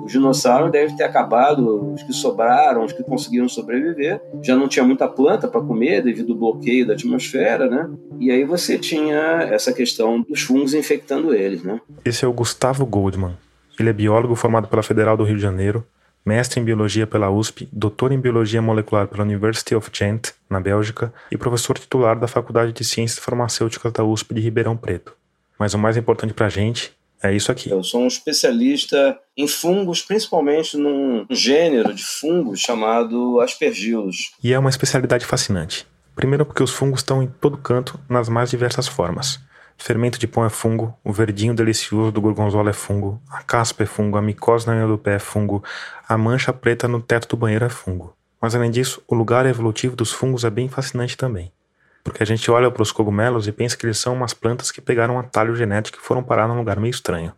[0.05, 4.21] Os dinossauros devem ter acabado, os que sobraram, os que conseguiram sobreviver.
[4.43, 7.89] Já não tinha muita planta para comer devido ao bloqueio da atmosfera, né?
[8.19, 11.81] E aí você tinha essa questão dos fungos infectando eles, né?
[12.05, 13.37] Esse é o Gustavo Goldman.
[13.79, 15.87] Ele é biólogo formado pela Federal do Rio de Janeiro,
[16.25, 21.13] mestre em biologia pela USP, doutor em biologia molecular pela University of Ghent, na Bélgica,
[21.31, 25.15] e professor titular da Faculdade de Ciências Farmacêuticas da USP de Ribeirão Preto.
[25.59, 26.93] Mas o mais importante para a gente
[27.25, 27.71] É isso aqui.
[27.71, 34.33] Eu sou um especialista em fungos, principalmente num gênero de fungos chamado aspergilos.
[34.43, 35.87] E é uma especialidade fascinante.
[36.17, 39.39] Primeiro porque os fungos estão em todo canto, nas mais diversas formas.
[39.77, 43.87] Fermento de pão é fungo, o verdinho delicioso do gorgonzola é fungo, a caspa é
[43.87, 45.63] fungo, a micose na unha do pé é fungo,
[46.09, 48.15] a mancha preta no teto do banheiro é fungo.
[48.41, 51.53] Mas além disso, o lugar evolutivo dos fungos é bem fascinante também.
[52.03, 54.81] Porque a gente olha para os cogumelos e pensa que eles são umas plantas que
[54.81, 57.33] pegaram um atalho genético e foram parar num lugar meio estranho.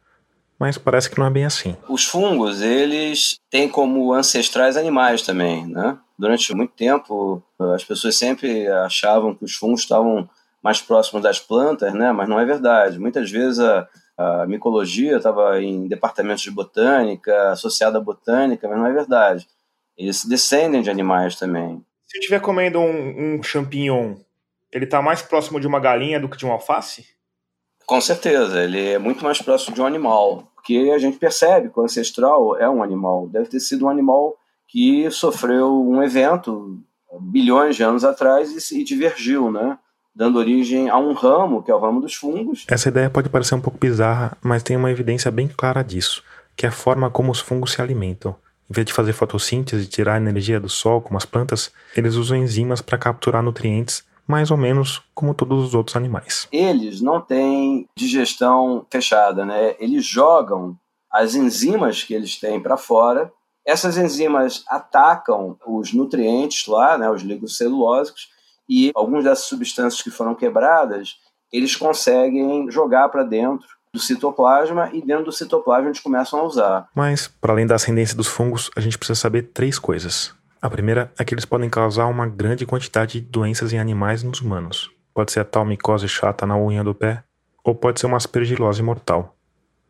[0.59, 1.77] Mas parece que não é bem assim.
[1.89, 5.99] Os fungos, eles têm como ancestrais animais também, né?
[6.19, 7.43] Durante muito tempo,
[7.75, 10.29] as pessoas sempre achavam que os fungos estavam
[10.65, 12.11] mais próximos das plantas, né?
[12.11, 12.99] Mas não é verdade.
[12.99, 18.87] Muitas vezes a, a micologia estava em departamentos de botânica, associada à botânica, mas não
[18.87, 19.47] é verdade.
[19.95, 21.85] Eles descendem de animais também.
[22.07, 24.15] Se eu estiver comendo um, um champignon,
[24.73, 27.05] ele está mais próximo de uma galinha do que de um alface?
[27.85, 31.79] Com certeza, ele é muito mais próximo de um animal, porque a gente percebe que
[31.79, 33.29] o ancestral é um animal.
[33.29, 34.35] Deve ter sido um animal
[34.67, 36.83] que sofreu um evento
[37.21, 39.79] bilhões de anos atrás e, e divergiu, né?
[40.15, 42.65] Dando origem a um ramo, que é o ramo dos fungos.
[42.69, 46.23] Essa ideia pode parecer um pouco bizarra, mas tem uma evidência bem clara disso,
[46.57, 48.37] que é a forma como os fungos se alimentam.
[48.71, 52.15] Em vez de fazer fotossíntese e tirar a energia do sol, como as plantas, eles
[52.15, 56.49] usam enzimas para capturar nutrientes, mais ou menos como todos os outros animais.
[56.51, 59.75] Eles não têm digestão fechada, né?
[59.79, 60.77] Eles jogam
[61.11, 63.31] as enzimas que eles têm para fora.
[63.67, 68.29] Essas enzimas atacam os nutrientes lá, né, os ligocelulósicos,
[68.69, 71.17] e algumas dessas substâncias que foram quebradas,
[71.53, 76.89] eles conseguem jogar para dentro do citoplasma e dentro do citoplasma eles começam a usar.
[76.95, 80.35] Mas, para além da ascendência dos fungos, a gente precisa saber três coisas.
[80.61, 84.27] A primeira é que eles podem causar uma grande quantidade de doenças em animais e
[84.27, 84.91] nos humanos.
[85.13, 87.23] Pode ser a tal micose chata na unha do pé,
[87.63, 89.37] ou pode ser uma aspergilose mortal.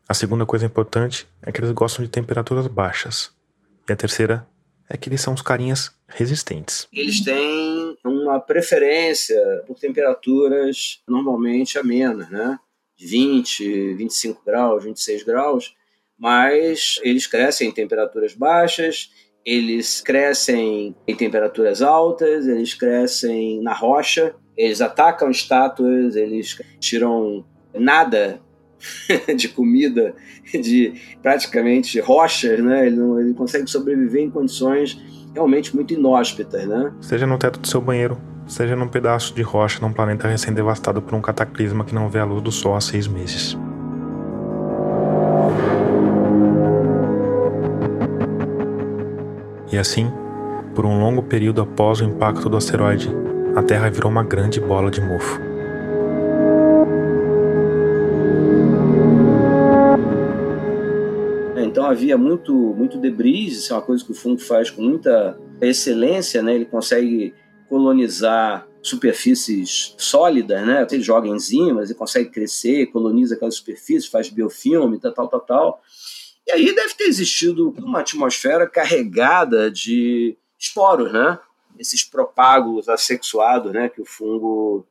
[0.07, 3.31] A segunda coisa importante é que eles gostam de temperaturas baixas.
[3.89, 4.45] E a terceira
[4.89, 6.87] é que eles são os carinhas resistentes.
[6.93, 12.59] Eles têm uma preferência por temperaturas normalmente amenas, né?
[12.97, 15.75] 20, 25 graus, 26 graus,
[16.17, 19.09] mas eles crescem em temperaturas baixas,
[19.43, 28.41] eles crescem em temperaturas altas, eles crescem na rocha, eles atacam estátuas, eles tiram nada
[29.35, 30.13] de comida
[30.53, 32.87] de praticamente rochas, né?
[32.87, 34.99] Ele, não, ele consegue sobreviver em condições
[35.33, 36.91] realmente muito inóspitas, né?
[37.01, 41.13] Seja no teto do seu banheiro, seja num pedaço de rocha num planeta recém-devastado por
[41.15, 43.57] um cataclisma que não vê a luz do sol há seis meses.
[49.71, 50.09] E assim,
[50.73, 53.09] por um longo período após o impacto do asteroide,
[53.55, 55.54] a Terra virou uma grande bola de mofo.
[61.85, 65.39] Então havia muito, muito debris, isso é uma coisa que o fungo faz com muita
[65.61, 66.55] excelência, né?
[66.55, 67.31] Ele consegue
[67.69, 70.87] colonizar superfícies sólidas, né?
[70.89, 75.81] Ele joga enzimas e consegue crescer, coloniza aquelas superfícies, faz biofilme, tal, tal, tal, tal.
[76.47, 81.37] E aí deve ter existido uma atmosfera carregada de esporos, né?
[81.77, 83.89] Esses propágulos assexuados, né?
[83.89, 84.87] Que o fungo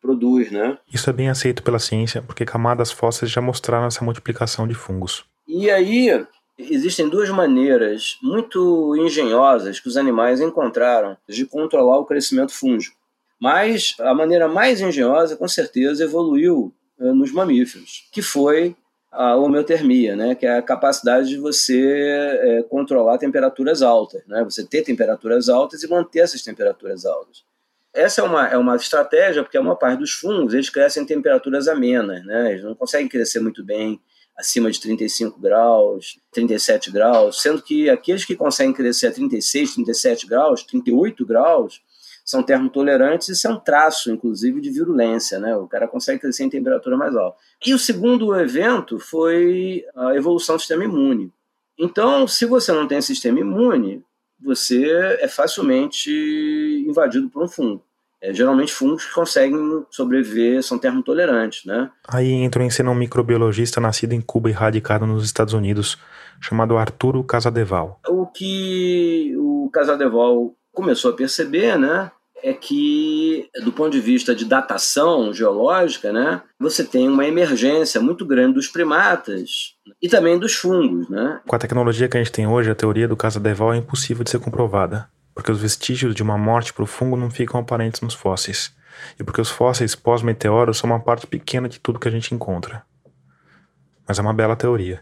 [0.00, 0.78] produz, né?
[0.92, 5.26] Isso é bem aceito pela ciência, porque camadas fósseis já mostraram essa multiplicação de fungos.
[5.48, 6.26] E aí
[6.58, 12.96] existem duas maneiras muito engenhosas que os animais encontraram de controlar o crescimento fúngico.
[13.40, 18.76] Mas a maneira mais engenhosa, com certeza, evoluiu eh, nos mamíferos, que foi
[19.10, 24.64] a homeotermia, né, que é a capacidade de você é, controlar temperaturas altas, né, você
[24.64, 27.42] ter temperaturas altas e manter essas temperaturas altas.
[27.94, 31.06] Essa é uma, é uma estratégia porque a maior parte dos fungos eles crescem em
[31.06, 33.98] temperaturas amenas, né, eles não conseguem crescer muito bem
[34.38, 40.26] acima de 35 graus, 37 graus, sendo que aqueles que conseguem crescer a 36, 37
[40.26, 41.82] graus, 38 graus,
[42.24, 45.56] são termotolerantes, isso é um traço, inclusive, de virulência, né?
[45.56, 47.38] O cara consegue crescer em temperatura mais alta.
[47.64, 51.32] E o segundo evento foi a evolução do sistema imune.
[51.78, 54.04] Então, se você não tem sistema imune,
[54.38, 56.10] você é facilmente
[56.86, 57.82] invadido por um fungo.
[58.20, 61.90] É, geralmente fungos que conseguem sobreviver, são termotolerantes, né?
[62.06, 65.96] Aí entrou em cena um microbiologista nascido em Cuba e radicado nos Estados Unidos,
[66.40, 68.00] chamado Arturo Casadeval.
[68.08, 72.10] O que o Casadeval começou a perceber, né,
[72.42, 78.24] é que, do ponto de vista de datação geológica, né, você tem uma emergência muito
[78.24, 81.08] grande dos primatas e também dos fungos.
[81.08, 81.40] Né?
[81.46, 84.30] Com a tecnologia que a gente tem hoje, a teoria do Casadeval é impossível de
[84.30, 85.08] ser comprovada
[85.38, 88.74] porque os vestígios de uma morte por fungo não ficam aparentes nos fósseis,
[89.20, 92.82] e porque os fósseis pós-meteoro são uma parte pequena de tudo que a gente encontra.
[94.04, 95.00] mas é uma bela teoria.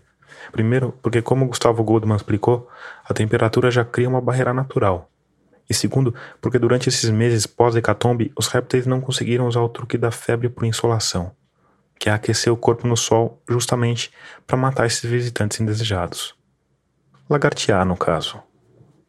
[0.52, 2.68] Primeiro, porque, como Gustavo Goldman explicou,
[3.02, 5.10] a temperatura já cria uma barreira natural.
[5.70, 10.10] E segundo, porque durante esses meses pós-hecatombe, os répteis não conseguiram usar o truque da
[10.10, 11.32] febre por insolação,
[11.98, 14.12] que é aquecer o corpo no sol justamente
[14.46, 16.34] para matar esses visitantes indesejados.
[17.26, 18.45] Lagartear, no caso.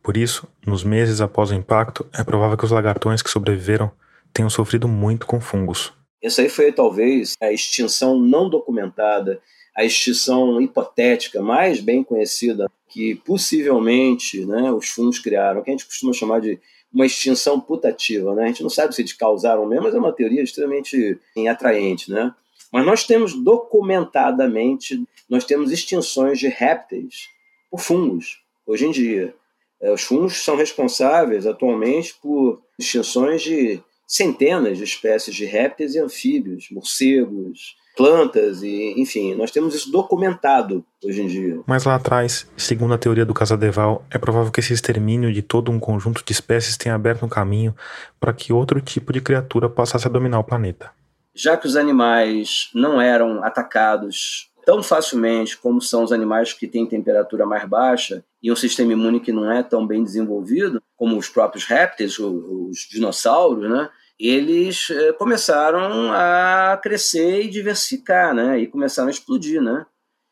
[0.08, 3.92] Por isso, nos meses após o impacto, é provável que os lagartões que sobreviveram
[4.32, 5.92] tenham sofrido muito com fungos.
[6.24, 9.42] Essa aí foi talvez a extinção não documentada
[9.76, 15.86] a extinção hipotética mais bem conhecida que possivelmente né, os fungos criaram, que a gente
[15.86, 16.58] costuma chamar de
[16.90, 18.34] uma extinção putativa.
[18.34, 18.46] Né?
[18.46, 21.20] A gente não sabe se eles causaram mesmo, mas é uma teoria extremamente
[21.52, 22.10] atraente.
[22.10, 22.34] Né?
[22.72, 27.28] Mas nós temos documentadamente, nós temos extinções de répteis
[27.70, 29.36] por fungos, hoje em dia.
[29.82, 36.00] É, os fungos são responsáveis atualmente por extinções de centenas de espécies de répteis e
[36.00, 41.60] anfíbios, morcegos, plantas e, enfim, nós temos isso documentado hoje em dia.
[41.66, 45.72] Mas lá atrás, segundo a teoria do Casadeval, é provável que esse extermínio de todo
[45.72, 47.76] um conjunto de espécies tenha aberto um caminho
[48.20, 50.92] para que outro tipo de criatura passasse a dominar o planeta.
[51.36, 56.86] Já que os animais não eram atacados tão facilmente como são os animais que têm
[56.86, 61.28] temperatura mais baixa e um sistema imune que não é tão bem desenvolvido, como os
[61.28, 63.90] próprios répteis, os dinossauros, né?
[64.18, 68.58] eles eh, começaram a crescer e diversificar, né?
[68.58, 69.86] E começaram a explodir, né?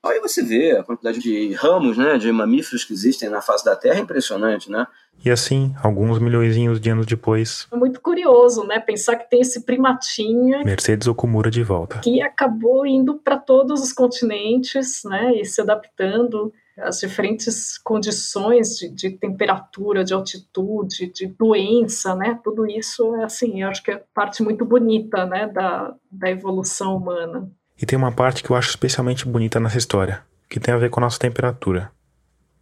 [0.04, 3.76] Aí você vê a quantidade de ramos, né, de mamíferos que existem na face da
[3.76, 4.88] Terra é impressionante, né?
[5.24, 7.68] E assim, alguns milhões de anos depois.
[7.72, 10.64] É muito curioso, né, pensar que tem esse primatinha.
[10.64, 12.00] Mercedes Okumura de volta.
[12.00, 18.90] Que acabou indo para todos os continentes, né, e se adaptando as diferentes condições de,
[18.90, 22.40] de, temperatura, de altitude, de doença, né?
[22.44, 26.98] Tudo isso é assim, eu acho que é parte muito bonita, né, da, da evolução
[26.98, 27.50] humana.
[27.82, 30.90] E tem uma parte que eu acho especialmente bonita nessa história, que tem a ver
[30.90, 31.92] com a nossa temperatura.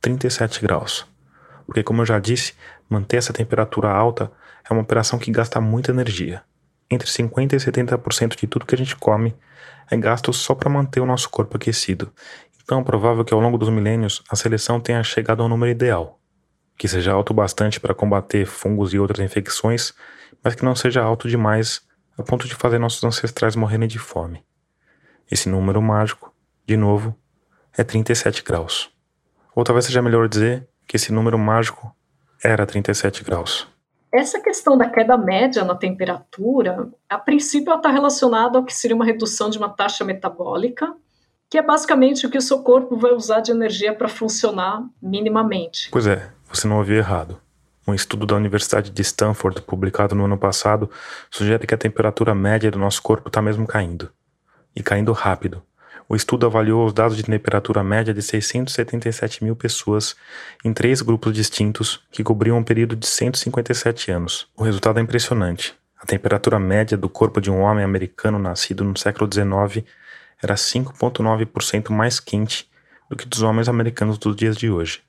[0.02, 1.06] 37 graus.
[1.66, 2.54] Porque como eu já disse,
[2.90, 4.32] manter essa temperatura alta
[4.70, 6.44] é uma operação que gasta muita energia.
[6.90, 9.34] Entre 50 e 70% de tudo que a gente come
[9.90, 12.12] é gasto só para manter o nosso corpo aquecido.
[12.64, 16.20] Então provável que ao longo dos milênios a seleção tenha chegado ao número ideal,
[16.78, 19.94] que seja alto bastante para combater fungos e outras infecções,
[20.44, 21.82] mas que não seja alto demais
[22.18, 24.44] a ponto de fazer nossos ancestrais morrerem de fome.
[25.30, 26.34] Esse número mágico,
[26.66, 27.16] de novo,
[27.78, 28.92] é 37 graus.
[29.56, 31.96] Ou talvez seja melhor dizer que esse número mágico
[32.44, 33.68] era 37 graus.
[34.12, 39.06] Essa questão da queda média na temperatura, a princípio está relacionada ao que seria uma
[39.06, 40.94] redução de uma taxa metabólica,
[41.54, 45.88] que é basicamente o que o seu corpo vai usar de energia para funcionar minimamente.
[45.92, 47.40] Pois é, você não ouviu errado.
[47.88, 50.90] Um estudo da Universidade de Stanford, publicado no ano passado,
[51.30, 54.10] sugere que a temperatura média do nosso corpo está mesmo caindo.
[54.76, 55.62] E caindo rápido.
[56.10, 60.16] O estudo avaliou os dados de temperatura média de 677 mil pessoas
[60.66, 64.48] em três grupos distintos que cobriam um período de 157 anos.
[64.58, 65.76] O resultado é impressionante.
[66.02, 69.86] A temperatura média do corpo de um homem americano nascido no século XIX
[70.44, 72.70] era 5,9% mais quente
[73.10, 75.02] do que dos homens americanos dos dias de hoje.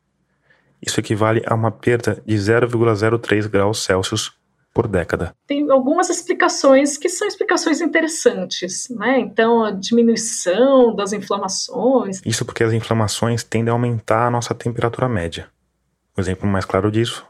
[0.81, 4.33] Isso equivale a uma perda de 0,03 graus Celsius
[4.75, 5.35] por década.
[5.47, 9.21] Tem algumas explicações que são explicações interessantes, né?
[9.21, 12.21] Então, a diminuição das inflamações.
[12.27, 15.49] Isso porque as inflamações tendem a aumentar a nossa temperatura média.
[16.17, 17.25] O exemplo mais claro disso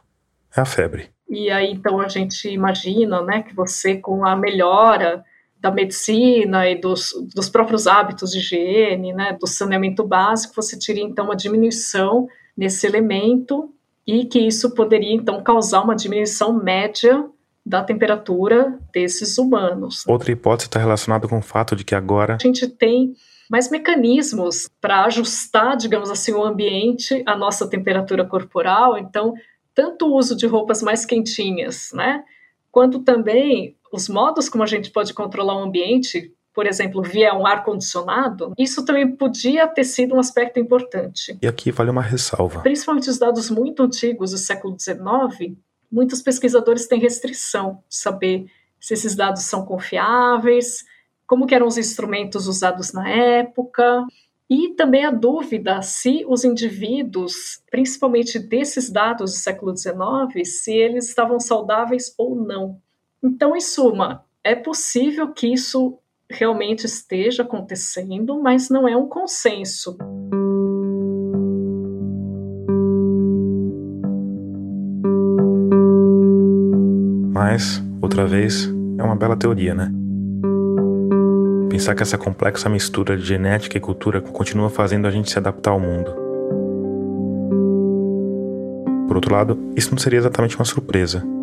[0.56, 1.10] é a febre.
[1.28, 5.22] E aí, então, a gente imagina, né, que você, com a melhora
[5.64, 11.02] da medicina e dos, dos próprios hábitos de higiene, né, do saneamento básico, você teria
[11.02, 13.72] então uma diminuição nesse elemento
[14.06, 17.24] e que isso poderia então causar uma diminuição média
[17.64, 20.04] da temperatura desses humanos.
[20.06, 23.14] Outra hipótese está relacionada com o fato de que agora a gente tem
[23.48, 28.98] mais mecanismos para ajustar, digamos assim, o ambiente à nossa temperatura corporal.
[28.98, 29.32] Então,
[29.74, 32.22] tanto o uso de roupas mais quentinhas, né,
[32.70, 37.46] quanto também os modos como a gente pode controlar o ambiente, por exemplo, via um
[37.46, 41.38] ar-condicionado, isso também podia ter sido um aspecto importante.
[41.40, 42.60] E aqui vale uma ressalva.
[42.60, 45.56] Principalmente os dados muito antigos do século XIX,
[45.90, 48.46] muitos pesquisadores têm restrição de saber
[48.80, 50.84] se esses dados são confiáveis,
[51.26, 54.04] como eram os instrumentos usados na época,
[54.50, 59.94] e também a dúvida se os indivíduos, principalmente desses dados do século XIX,
[60.44, 62.80] se eles estavam saudáveis ou não.
[63.24, 65.98] Então, em suma, é possível que isso
[66.30, 69.96] realmente esteja acontecendo, mas não é um consenso.
[77.32, 78.68] Mas, outra vez,
[78.98, 79.90] é uma bela teoria, né?
[81.70, 85.70] Pensar que essa complexa mistura de genética e cultura continua fazendo a gente se adaptar
[85.70, 86.14] ao mundo.
[89.08, 91.33] Por outro lado, isso não seria exatamente uma surpresa.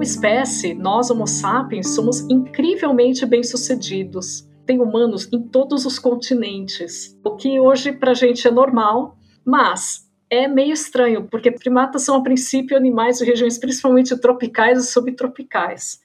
[0.00, 4.48] Como espécie, nós, Homo sapiens, somos incrivelmente bem-sucedidos.
[4.64, 10.08] Tem humanos em todos os continentes, o que hoje para a gente é normal, mas
[10.30, 16.00] é meio estranho, porque primatas são, a princípio, animais de regiões principalmente tropicais e subtropicais.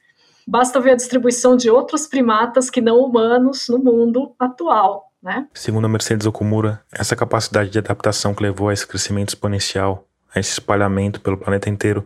[0.46, 5.10] Basta ver a distribuição de outros primatas que não humanos no mundo atual.
[5.24, 5.48] Né?
[5.54, 10.05] Segundo a Mercedes Okumura, essa capacidade de adaptação que levou a esse crescimento exponencial,
[10.36, 12.06] a esse espalhamento pelo planeta inteiro,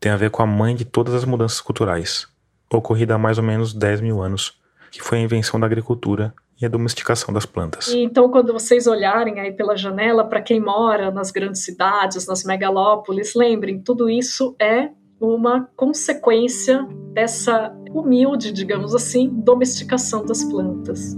[0.00, 2.26] tem a ver com a mãe de todas as mudanças culturais,
[2.72, 4.60] ocorrida há mais ou menos 10 mil anos,
[4.90, 7.88] que foi a invenção da agricultura e a domesticação das plantas.
[7.88, 13.34] Então, quando vocês olharem aí pela janela, para quem mora nas grandes cidades, nas megalópolis,
[13.36, 21.16] lembrem, tudo isso é uma consequência dessa humilde, digamos assim, domesticação das plantas.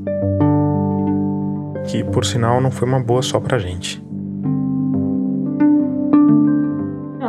[1.91, 4.03] Que, por sinal, não foi uma boa só para a gente.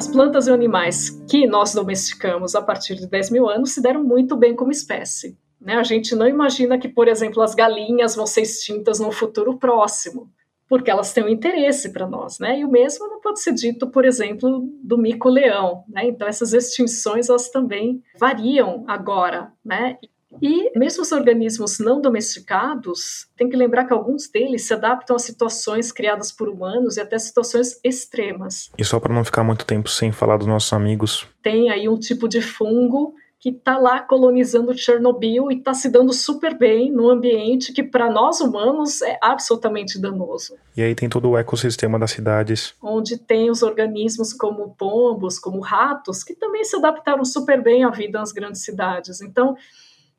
[0.01, 4.03] As plantas e animais que nós domesticamos a partir de 10 mil anos se deram
[4.03, 5.37] muito bem como espécie.
[5.59, 5.75] Né?
[5.75, 10.27] A gente não imagina que, por exemplo, as galinhas vão ser extintas no futuro próximo,
[10.67, 12.39] porque elas têm um interesse para nós.
[12.39, 12.61] Né?
[12.61, 15.83] E o mesmo não pode ser dito, por exemplo, do mico-leão.
[15.87, 16.07] Né?
[16.07, 19.53] Então, essas extinções elas também variam agora.
[19.63, 19.99] Né?
[20.41, 25.19] E mesmo os organismos não domesticados, tem que lembrar que alguns deles se adaptam a
[25.19, 28.69] situações criadas por humanos e até situações extremas.
[28.77, 31.27] E só para não ficar muito tempo sem falar dos nossos amigos.
[31.41, 36.13] Tem aí um tipo de fungo que está lá colonizando Chernobyl e está se dando
[36.13, 40.55] super bem no ambiente que para nós humanos é absolutamente danoso.
[40.77, 42.75] E aí tem todo o ecossistema das cidades.
[42.79, 47.89] Onde tem os organismos como pombos, como ratos, que também se adaptaram super bem à
[47.89, 49.21] vida nas grandes cidades.
[49.21, 49.57] Então,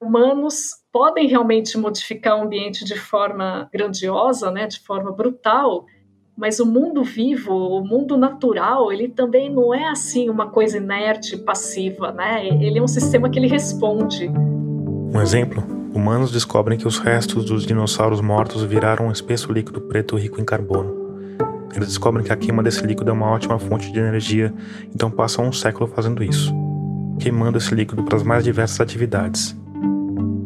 [0.02, 5.86] humanos podem realmente modificar o ambiente de forma grandiosa, né, de forma brutal,
[6.36, 11.36] mas o mundo vivo, o mundo natural, ele também não é assim uma coisa inerte,
[11.36, 12.46] passiva, né?
[12.46, 14.28] Ele é um sistema que ele responde.
[14.28, 15.62] Um exemplo:
[15.94, 20.44] humanos descobrem que os restos dos dinossauros mortos viraram um espesso líquido preto rico em
[20.44, 21.02] carbono.
[21.74, 24.52] Eles descobrem que a queima desse líquido é uma ótima fonte de energia,
[24.94, 26.52] então passam um século fazendo isso,
[27.18, 29.56] queimando esse líquido para as mais diversas atividades.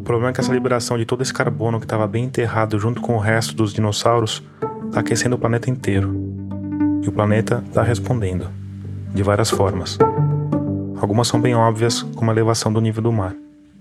[0.07, 3.01] O problema é que essa liberação de todo esse carbono que estava bem enterrado junto
[3.01, 4.41] com o resto dos dinossauros
[4.85, 6.15] está aquecendo o planeta inteiro.
[7.03, 8.49] E o planeta está respondendo,
[9.13, 9.97] de várias formas.
[11.01, 13.35] Algumas são bem óbvias, como a elevação do nível do mar.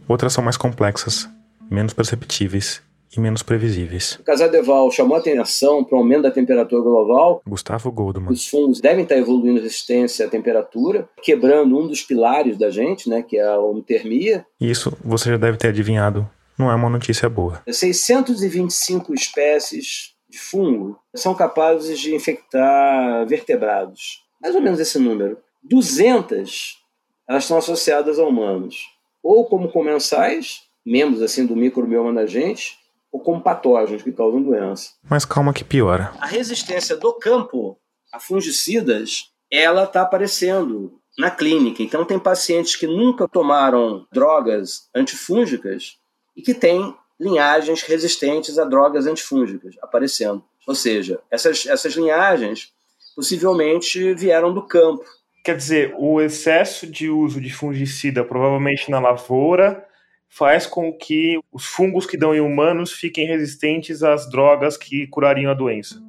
[0.09, 1.31] Outras são mais complexas,
[1.70, 2.83] menos perceptíveis
[3.17, 4.19] e menos previsíveis.
[4.21, 7.43] O Casadeval chamou atenção para o aumento da temperatura global.
[7.47, 8.33] Gustavo Goldman.
[8.33, 13.23] Os fungos devem estar evoluindo resistência à temperatura, quebrando um dos pilares da gente, né,
[13.23, 14.47] que é a homotermia.
[14.61, 16.29] Isso você já deve ter adivinhado.
[16.59, 17.62] Não é uma notícia boa.
[17.69, 24.25] 625 espécies de fungo são capazes de infectar vertebrados.
[24.41, 25.39] Mais ou menos esse número.
[25.62, 26.85] 200
[27.29, 28.87] elas estão associadas a humanos,
[29.23, 32.79] ou como comensais, membros assim do microbioma da gente,
[33.11, 34.90] ou como patógenos que causam doença.
[35.09, 36.12] Mas calma que piora.
[36.20, 37.78] A resistência do campo
[38.12, 41.82] a fungicidas, ela está aparecendo na clínica.
[41.82, 45.98] Então tem pacientes que nunca tomaram drogas antifúngicas
[46.36, 50.44] e que têm linhagens resistentes a drogas antifúngicas aparecendo.
[50.66, 52.72] Ou seja, essas, essas linhagens
[53.14, 55.04] possivelmente vieram do campo.
[55.44, 59.86] Quer dizer, o excesso de uso de fungicida, provavelmente na lavoura,
[60.29, 65.51] faz com que os fungos que dão em humanos fiquem resistentes às drogas que curariam
[65.51, 66.03] a doença.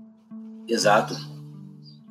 [0.68, 1.14] Exato.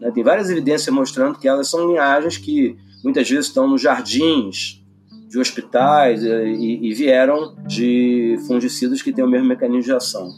[0.01, 4.83] Né, tem várias evidências mostrando que elas são linhagens que muitas vezes estão nos jardins
[5.29, 10.29] de hospitais eh, e, e vieram de fungicidas que têm o mesmo mecanismo de ação.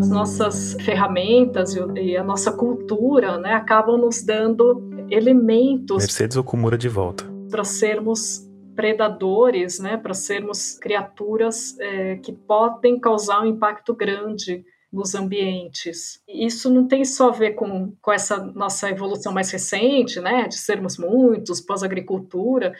[0.00, 5.98] As nossas ferramentas e a nossa cultura né, acabam nos dando elementos.
[5.98, 7.24] Mercedes Okumura de volta.
[7.50, 15.14] Para sermos predadores, né, para sermos criaturas é, que podem causar um impacto grande nos
[15.14, 16.20] ambientes.
[16.28, 20.58] Isso não tem só a ver com, com essa nossa evolução mais recente, né, de
[20.58, 22.74] sermos muitos, pós-agricultura,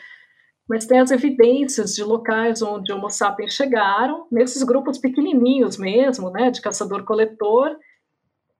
[0.69, 6.51] mas tem as evidências de locais onde Homo sapiens chegaram, nesses grupos pequenininhos mesmo, né,
[6.51, 7.75] de caçador-coletor,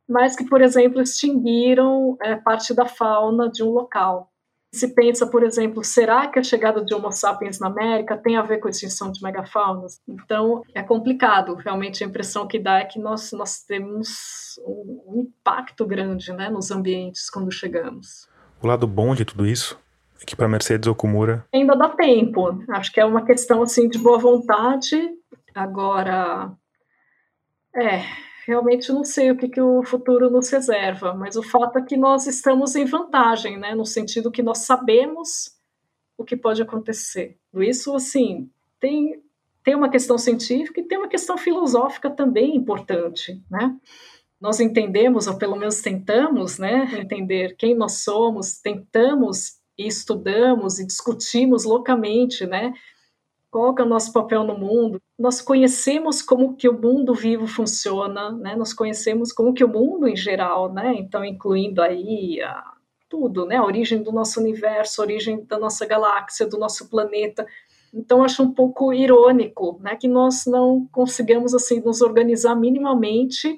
[0.08, 4.32] mas que, por exemplo, extinguiram é, parte da fauna de um local
[4.72, 8.42] se pensa, por exemplo, será que a chegada de Homo sapiens na América tem a
[8.42, 10.02] ver com a extinção de megafaunas?
[10.08, 11.56] Então, é complicado.
[11.56, 16.70] Realmente, a impressão que dá é que nós, nós temos um, impacto grande né, nos
[16.70, 18.28] ambientes quando chegamos.
[18.62, 19.80] O lado bom de tudo isso
[20.22, 22.64] é que para Mercedes Okumura ainda dá tempo.
[22.70, 25.00] Acho que é uma questão assim de boa vontade.
[25.56, 26.52] Agora,
[27.76, 28.02] é,
[28.48, 31.98] realmente não sei o que, que o futuro nos reserva, mas o fato é que
[31.98, 33.76] nós estamos em vantagem, né?
[33.76, 35.58] No sentido que nós sabemos
[36.18, 37.38] o que pode acontecer.
[37.54, 39.22] Isso, assim, tem
[39.64, 43.76] tem uma questão científica e tem uma questão filosófica também importante, né?
[44.40, 50.88] Nós entendemos, ou pelo menos tentamos, né, entender quem nós somos, tentamos e estudamos e
[50.88, 52.74] discutimos loucamente, né,
[53.52, 55.02] qual é o nosso papel no mundo.
[55.18, 58.56] Nós conhecemos como que o mundo vivo funciona, né?
[58.56, 60.94] Nós conhecemos como que o mundo em geral, né?
[60.96, 62.74] Então, incluindo aí a,
[63.10, 63.56] tudo, né?
[63.56, 67.46] A origem do nosso universo, a origem da nossa galáxia, do nosso planeta.
[67.94, 73.58] Então acho um pouco irônico, né, que nós não consigamos assim nos organizar minimamente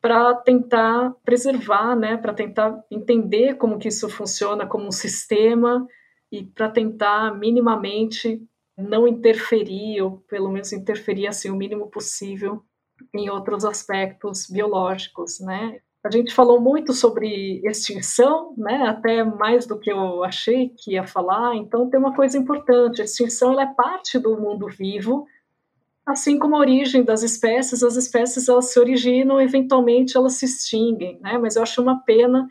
[0.00, 5.86] para tentar preservar, né, para tentar entender como que isso funciona como um sistema
[6.30, 8.42] e para tentar minimamente
[8.78, 12.62] não interferir ou pelo menos interferir assim o mínimo possível
[13.12, 15.80] em outros aspectos biológicos, né?
[16.04, 18.84] A gente falou muito sobre extinção, né?
[18.86, 21.56] Até mais do que eu achei que ia falar.
[21.56, 25.26] Então tem uma coisa importante: a extinção ela é parte do mundo vivo,
[26.06, 27.82] assim como a origem das espécies.
[27.82, 31.36] As espécies elas se originam, eventualmente elas se extinguem, né?
[31.36, 32.48] Mas eu acho uma pena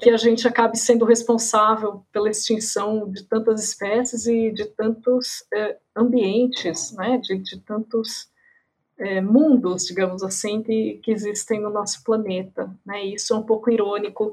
[0.00, 5.76] que a gente acabe sendo responsável pela extinção de tantas espécies e de tantos é,
[5.94, 7.18] ambientes, né?
[7.18, 8.28] De, de tantos
[8.98, 12.74] é, mundos, digamos assim, que, que existem no nosso planeta.
[12.84, 13.04] Né?
[13.04, 14.32] Isso é um pouco irônico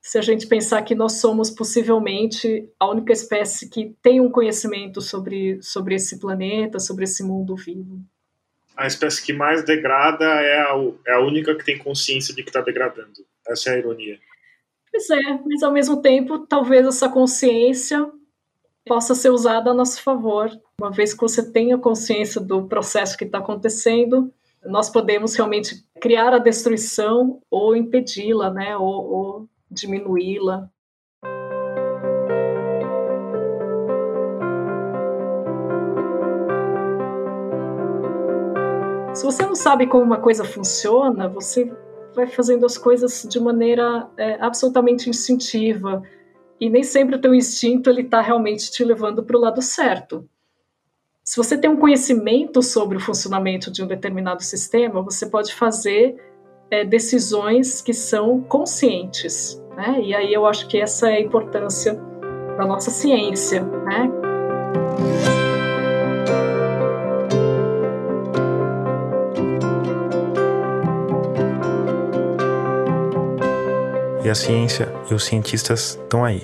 [0.00, 5.00] se a gente pensar que nós somos possivelmente a única espécie que tem um conhecimento
[5.00, 8.00] sobre, sobre esse planeta, sobre esse mundo vivo.
[8.76, 10.74] A espécie que mais degrada é a,
[11.08, 13.26] é a única que tem consciência de que está degradando.
[13.48, 14.16] Essa é a ironia.
[14.96, 18.10] Pois é, mas ao mesmo tempo, talvez essa consciência
[18.86, 20.50] possa ser usada a nosso favor.
[20.80, 24.32] Uma vez que você tenha consciência do processo que está acontecendo,
[24.64, 30.70] nós podemos realmente criar a destruição ou impedi-la, né, ou, ou diminuí-la.
[39.12, 41.70] Se você não sabe como uma coisa funciona, você
[42.16, 46.02] vai fazendo as coisas de maneira é, absolutamente instintiva,
[46.58, 50.26] e nem sempre o teu instinto ele está realmente te levando para o lado certo.
[51.22, 56.16] Se você tem um conhecimento sobre o funcionamento de um determinado sistema, você pode fazer
[56.70, 60.00] é, decisões que são conscientes, né?
[60.02, 61.94] E aí eu acho que essa é a importância
[62.56, 64.10] da nossa ciência, né?
[74.26, 76.42] E a ciência e os cientistas estão aí,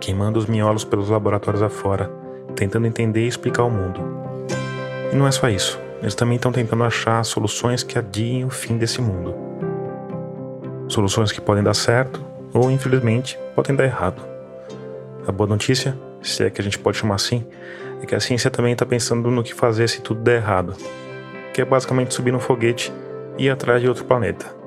[0.00, 2.10] queimando os miolos pelos laboratórios afora,
[2.56, 4.00] tentando entender e explicar o mundo.
[5.12, 8.78] E não é só isso, eles também estão tentando achar soluções que adiem o fim
[8.78, 9.34] desse mundo.
[10.88, 12.24] Soluções que podem dar certo
[12.54, 14.22] ou, infelizmente, podem dar errado.
[15.26, 17.44] A boa notícia, se é que a gente pode chamar assim,
[18.02, 20.74] é que a ciência também está pensando no que fazer se tudo der errado,
[21.52, 22.90] que é basicamente subir no foguete
[23.36, 24.57] e ir atrás de outro planeta.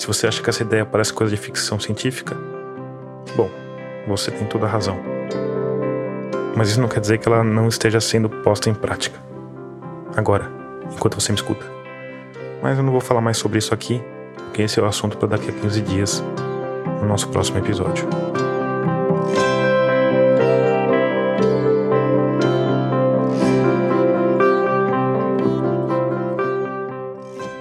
[0.00, 2.34] Se você acha que essa ideia parece coisa de ficção científica,
[3.36, 3.50] bom,
[4.08, 4.98] você tem toda a razão.
[6.56, 9.20] Mas isso não quer dizer que ela não esteja sendo posta em prática.
[10.16, 10.50] Agora,
[10.90, 11.66] enquanto você me escuta.
[12.62, 14.02] Mas eu não vou falar mais sobre isso aqui,
[14.36, 16.24] porque esse é o assunto para daqui a 15 dias,
[17.02, 18.08] no nosso próximo episódio.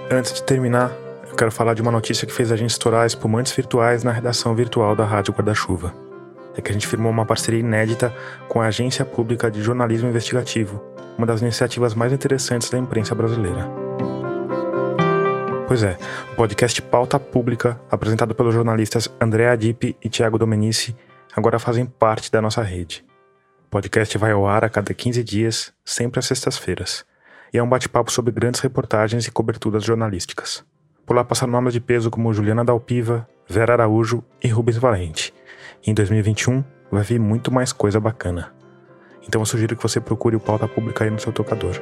[0.09, 0.89] Antes de terminar,
[1.39, 4.93] quero falar de uma notícia que fez a gente estourar espumantes virtuais na redação virtual
[4.93, 5.95] da Rádio Guarda-Chuva.
[6.53, 8.13] É que a gente firmou uma parceria inédita
[8.49, 10.83] com a Agência Pública de Jornalismo Investigativo,
[11.17, 13.69] uma das iniciativas mais interessantes da imprensa brasileira.
[15.65, 15.97] Pois é,
[16.33, 20.93] o podcast Pauta Pública, apresentado pelos jornalistas André Adip e Tiago Domenici,
[21.33, 23.05] agora fazem parte da nossa rede.
[23.65, 27.05] O podcast vai ao ar a cada 15 dias, sempre às sextas-feiras,
[27.53, 30.65] e é um bate-papo sobre grandes reportagens e coberturas jornalísticas.
[31.09, 35.33] Por lá passaram nomes de peso como Juliana Dalpiva, Vera Araújo e Rubens Valente.
[35.83, 38.53] Em 2021 vai vir muito mais coisa bacana.
[39.27, 41.73] Então eu sugiro que você procure o Pauta Pública aí no seu tocador.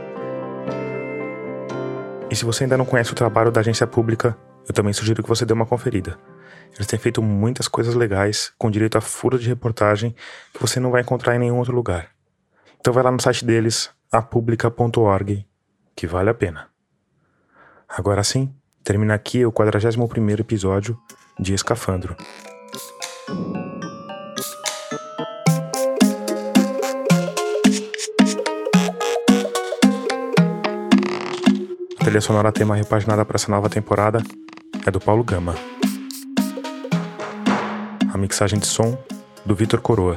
[2.32, 4.34] E se você ainda não conhece o trabalho da agência pública,
[4.66, 6.18] eu também sugiro que você dê uma conferida.
[6.74, 10.16] Eles têm feito muitas coisas legais, com direito a furos de reportagem
[10.54, 12.12] que você não vai encontrar em nenhum outro lugar.
[12.80, 15.46] Então vai lá no site deles, apublica.org,
[15.94, 16.70] que vale a pena.
[17.90, 18.54] Agora sim,
[18.88, 20.98] Termina aqui o 41 episódio
[21.38, 22.16] de Escafandro.
[32.00, 34.24] A trilha sonora tema repaginada para essa nova temporada
[34.86, 35.54] é do Paulo Gama.
[38.14, 38.98] A mixagem de som
[39.46, 40.16] do Vitor Coroa.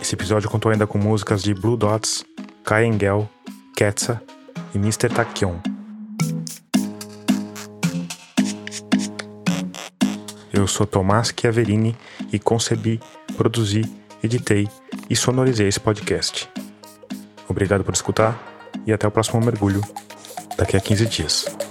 [0.00, 2.24] Esse episódio contou ainda com músicas de Blue Dots,
[2.64, 3.28] Kai Engel,
[3.76, 4.22] Ketsa
[4.74, 5.08] e Mr.
[5.08, 5.60] Takion.
[10.52, 11.96] Eu sou Tomás Chiaverini
[12.32, 13.00] e concebi,
[13.36, 13.82] produzi,
[14.22, 14.68] editei
[15.10, 16.48] e sonorizei esse podcast.
[17.48, 18.40] Obrigado por escutar
[18.86, 19.82] e até o próximo mergulho
[20.56, 21.61] daqui a 15 dias.